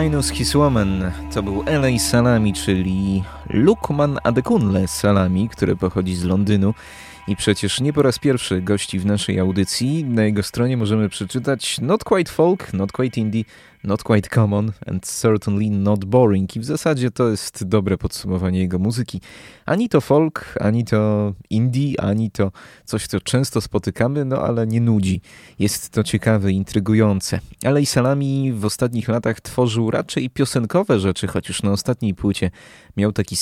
Minus 0.00 0.30
His 0.30 0.54
Woman 0.54 1.12
to 1.34 1.42
był 1.42 1.64
LA 1.66 1.98
Salami, 1.98 2.52
czyli 2.52 3.24
Lukman 3.50 4.18
Adekunle 4.22 4.88
Salami, 4.88 5.48
który 5.48 5.76
pochodzi 5.76 6.14
z 6.14 6.24
Londynu 6.24 6.74
i 7.28 7.36
przecież 7.36 7.80
nie 7.80 7.92
po 7.92 8.02
raz 8.02 8.18
pierwszy 8.18 8.62
gości 8.62 8.98
w 8.98 9.06
naszej 9.06 9.38
audycji. 9.38 10.04
Na 10.04 10.24
jego 10.24 10.42
stronie 10.42 10.76
możemy 10.76 11.08
przeczytać 11.08 11.80
Not 11.80 12.04
Quite 12.04 12.32
Folk, 12.32 12.72
Not 12.72 12.92
Quite 12.92 13.20
Indie, 13.20 13.44
Not 13.84 14.02
Quite 14.02 14.28
Common 14.28 14.72
and 14.86 15.06
Certainly 15.22 15.70
Not 15.70 16.04
Boring. 16.04 16.56
I 16.56 16.60
w 16.60 16.64
zasadzie 16.64 17.10
to 17.10 17.28
jest 17.28 17.64
dobre 17.64 17.98
podsumowanie 17.98 18.58
jego 18.58 18.78
muzyki. 18.78 19.20
Ani 19.66 19.88
to 19.88 20.00
folk, 20.00 20.54
ani 20.60 20.84
to 20.84 21.32
indie, 21.50 22.00
ani 22.00 22.30
to 22.30 22.52
coś, 22.84 23.06
co 23.06 23.20
często 23.20 23.60
spotykamy, 23.60 24.24
no 24.24 24.38
ale 24.42 24.66
nie 24.66 24.80
nudzi. 24.80 25.20
Jest 25.58 25.90
to 25.90 26.04
ciekawe, 26.04 26.52
intrygujące. 26.52 27.40
Ale 27.64 27.82
i 27.82 27.86
Salami 27.86 28.52
w 28.52 28.64
ostatnich 28.64 29.08
latach 29.08 29.40
tworzył 29.40 29.90
raczej 29.90 30.30
piosenkowe 30.30 31.00
rzeczy, 31.00 31.26
choć 31.26 31.48
już 31.48 31.62
na 31.62 31.72
ostatniej 31.72 32.14
płycie 32.14 32.50
miał 32.96 33.12
taki 33.12 33.36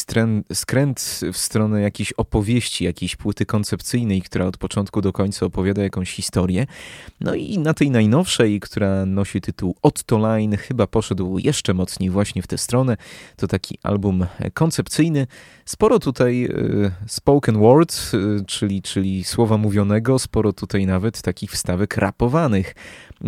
skręt 0.53 1.21
w 1.33 1.37
stronę 1.37 1.81
jakiejś 1.81 2.13
opowieści, 2.13 2.85
jakiejś 2.85 3.17
płyty 3.17 3.47
koncepcyjnej, 3.47 4.23
która 4.23 4.47
od 4.47 4.57
początku 4.57 5.01
do 5.01 5.13
końca 5.13 5.47
opowiada 5.47 5.83
jakąś 5.83 6.13
historię. 6.13 6.67
No 7.21 7.35
i 7.35 7.59
na 7.59 7.75
tej 7.75 7.91
najnowszej, 7.91 8.61
która 8.61 9.07
nosi 9.07 9.41
tytuł 9.41 9.75
Otto 9.83 10.19
Chyba 10.59 10.87
poszedł 10.87 11.39
jeszcze 11.39 11.75
mocniej 11.75 12.11
właśnie 12.11 12.43
w 12.43 12.47
tę 12.47 12.59
stronę. 12.59 12.97
To 13.37 13.49
taki 13.49 13.79
album 13.83 14.27
koncepcyjny. 14.55 15.27
Sporo 15.65 15.99
tutaj 15.99 16.45
y, 16.45 16.91
spoken 17.07 17.59
word, 17.59 18.11
y, 18.15 18.45
czyli, 18.45 18.83
czyli 18.83 19.25
słowa 19.25 19.57
mówionego, 19.57 20.19
sporo 20.19 20.53
tutaj 20.53 20.87
nawet 20.87 21.23
takich 21.23 21.51
wstawek 21.51 21.97
rapowanych 21.97 22.75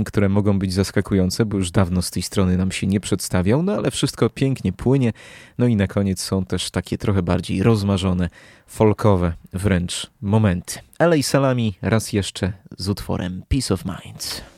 które 0.07 0.29
mogą 0.29 0.59
być 0.59 0.73
zaskakujące, 0.73 1.47
bo 1.47 1.57
już 1.57 1.71
dawno 1.71 2.03
z 2.03 2.11
tej 2.11 2.23
strony 2.23 2.57
nam 2.57 2.73
się 2.73 2.87
nie 2.87 3.01
przedstawiał, 3.01 3.63
no 3.63 3.73
ale 3.73 3.91
wszystko 3.91 4.31
pięknie 4.31 4.73
płynie. 4.73 5.13
No 5.59 5.67
i 5.67 5.77
na 5.77 5.87
koniec 5.87 6.23
są 6.23 6.45
też 6.45 6.71
takie 6.71 6.99
trochę 6.99 7.23
bardziej 7.23 7.63
rozmarzone, 7.63 8.29
folkowe 8.67 9.33
wręcz 9.53 10.11
momenty. 10.21 10.79
LA 10.99 11.23
Salami 11.23 11.75
raz 11.83 12.13
jeszcze 12.13 12.53
z 12.79 12.89
utworem 12.89 13.43
Peace 13.49 13.75
of 13.75 13.85
Mind. 13.85 14.50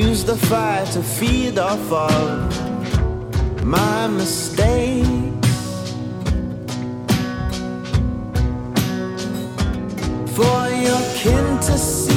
use 0.00 0.24
the 0.24 0.36
fire 0.36 0.86
to 0.86 1.02
feed 1.02 1.58
off 1.58 1.92
of 1.92 3.64
my 3.64 4.06
mistakes. 4.06 5.06
For 10.36 10.60
your 10.86 11.02
kin 11.20 11.58
to 11.66 11.78
see. 11.78 12.09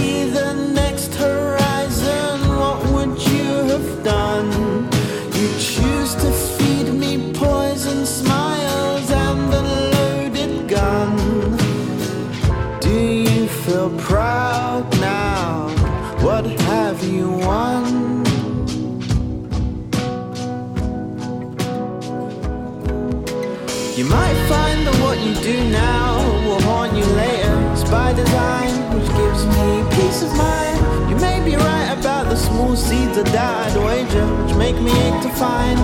do 25.43 25.69
now 25.71 26.23
will 26.47 26.61
haunt 26.61 26.95
you 26.95 27.03
later. 27.03 27.55
It's 27.73 27.83
by 27.91 28.13
design, 28.13 28.71
which 28.95 29.09
gives 29.19 29.45
me 29.45 29.83
peace 29.91 30.23
of 30.23 30.31
mind. 30.37 30.79
You 31.09 31.17
may 31.17 31.43
be 31.43 31.57
right 31.57 31.89
about 31.99 32.29
the 32.29 32.37
small 32.37 32.77
seeds 32.77 33.17
of 33.17 33.25
doubt 33.25 33.67
I'd 33.67 33.75
wager, 33.83 34.25
which 34.39 34.55
make 34.55 34.77
me 34.79 34.91
ache 34.91 35.21
to 35.21 35.29
find 35.35 35.77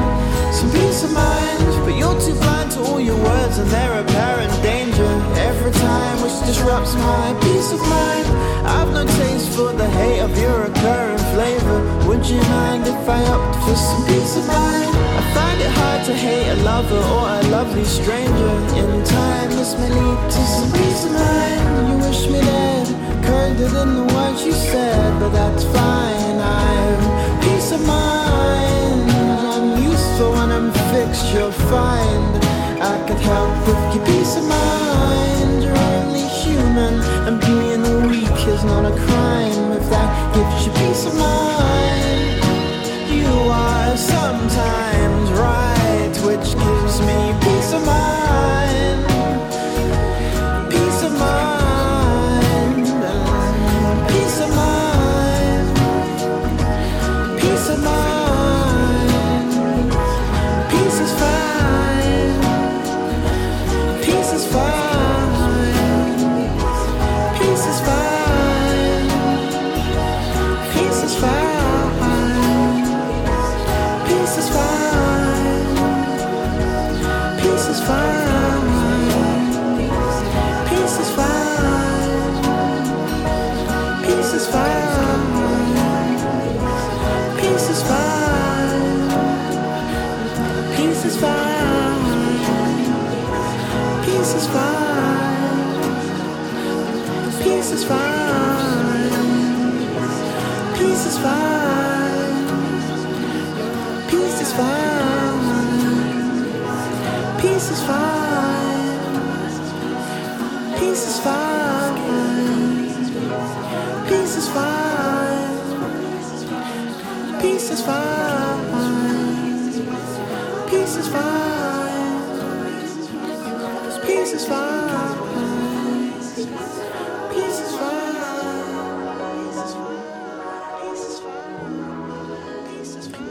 some 0.55 0.71
peace 0.71 1.03
of 1.03 1.11
mind. 1.11 1.59
But 1.83 1.95
you're 1.99 2.19
too 2.21 2.39
blind 2.39 2.71
to 2.71 2.79
all 2.83 3.01
your 3.01 3.17
words 3.17 3.57
and 3.57 3.69
their 3.69 3.99
apparent 3.99 4.53
danger 4.63 5.11
every 5.35 5.73
time, 5.73 6.21
which 6.21 6.39
disrupts 6.47 6.95
my 6.95 7.37
peace 7.41 7.73
of 7.73 7.81
mind. 7.81 8.27
I've 8.65 8.93
no 8.93 9.05
taste 9.05 9.49
for 9.57 9.73
the 9.73 9.89
hate 9.99 10.21
of 10.21 10.31
your 10.37 10.57
recurring 10.67 11.23
flavor. 11.35 11.98
Would 12.09 12.25
you 12.27 12.41
mind 12.49 12.87
if 12.87 13.07
I 13.07 13.23
opt 13.25 13.55
for 13.63 13.75
some 13.75 14.03
peace 14.07 14.35
of 14.35 14.47
mind? 14.47 14.89
I 15.19 15.21
find 15.35 15.61
it 15.61 15.69
hard 15.69 16.03
to 16.05 16.13
hate 16.15 16.49
a 16.49 16.55
lover 16.63 16.97
or 16.97 17.25
a 17.37 17.43
lovely 17.53 17.85
stranger. 17.85 18.53
In 18.81 19.03
time, 19.05 19.51
this 19.51 19.77
may 19.77 19.89
lead 19.93 20.19
to 20.35 20.41
some 20.55 20.71
peace 20.73 21.05
of 21.05 21.11
mind. 21.11 21.61
You 21.87 21.97
wish 22.07 22.25
me 22.25 22.41
dead, 22.41 22.87
kinder 23.23 23.67
than 23.67 23.89
the 23.93 24.05
words 24.15 24.43
you 24.43 24.53
said, 24.53 25.19
but 25.19 25.29
that's 25.29 25.63
fine. 25.65 26.37
I'm 26.41 27.41
peace 27.45 27.71
of 27.73 27.85
mind. 27.85 29.11
I'm 29.53 29.67
useful 29.77 30.31
when 30.31 30.49
I'm 30.49 30.71
fixed, 30.89 31.31
you'll 31.31 31.51
find 31.69 32.31
I 32.81 32.97
could 33.07 33.21
help 33.21 33.53
with 33.67 33.81
your 33.93 34.05
peace 34.07 34.35
of 34.35 34.45
mind. 34.49 35.61
You're 35.61 35.77
only 35.93 36.25
human, 36.41 36.95
and 37.27 37.39
being 37.39 37.83
weak 38.09 38.39
is 38.49 38.63
not 38.63 38.83
a 38.91 38.95
crime 38.97 39.71
if 39.77 39.85
that 39.93 40.09
gives 40.33 40.65
you 40.65 40.71
peace 40.73 41.05
of 41.05 41.13
mind 41.19 41.98
sometimes 44.29 45.31
right, 45.31 46.13
which 46.23 46.53
gives 46.55 47.01
me. 47.01 47.58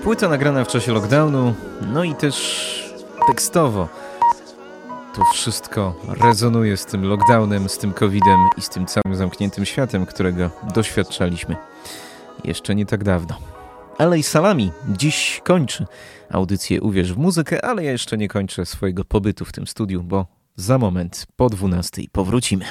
Płyta 0.09 0.29
nagrana 0.29 0.65
w 0.65 0.69
czasie 0.69 0.93
lockdownu, 0.93 1.55
no 1.93 2.05
i 2.05 2.15
też 2.15 2.95
tekstowo. 3.27 3.89
To 5.15 5.25
wszystko 5.33 5.95
rezonuje 6.21 6.77
z 6.77 6.87
tym 6.87 7.05
lockdownem, 7.05 7.69
z 7.69 7.79
tym 7.79 7.93
covidem 7.93 8.39
i 8.57 8.63
z 8.63 8.69
tym 8.69 8.87
całym 8.87 9.17
zamkniętym 9.17 9.65
światem, 9.65 10.07
którego 10.07 10.51
doświadczaliśmy 10.75 11.57
jeszcze 12.45 12.75
nie 12.75 12.87
tak 12.87 13.05
dawno. 13.05 13.39
Ale 13.99 14.19
i 14.19 14.23
Salami 14.23 14.73
dziś 14.89 15.41
kończy 15.45 15.87
audycję 16.31 16.83
Uwierz 16.83 17.13
w 17.13 17.19
muzykę, 17.19 17.65
ale 17.65 17.85
ja 17.85 17.93
jeszcze 17.93 18.17
nie 18.17 18.29
kończę 18.29 18.67
swojego 18.67 19.05
pobytu 19.05 19.45
w 19.45 19.53
tym 19.53 19.67
studiu, 19.67 20.03
bo 20.03 20.27
za 20.57 20.79
moment 20.79 21.27
po 21.37 21.51
12 21.51 22.03
powrócimy. 22.13 22.65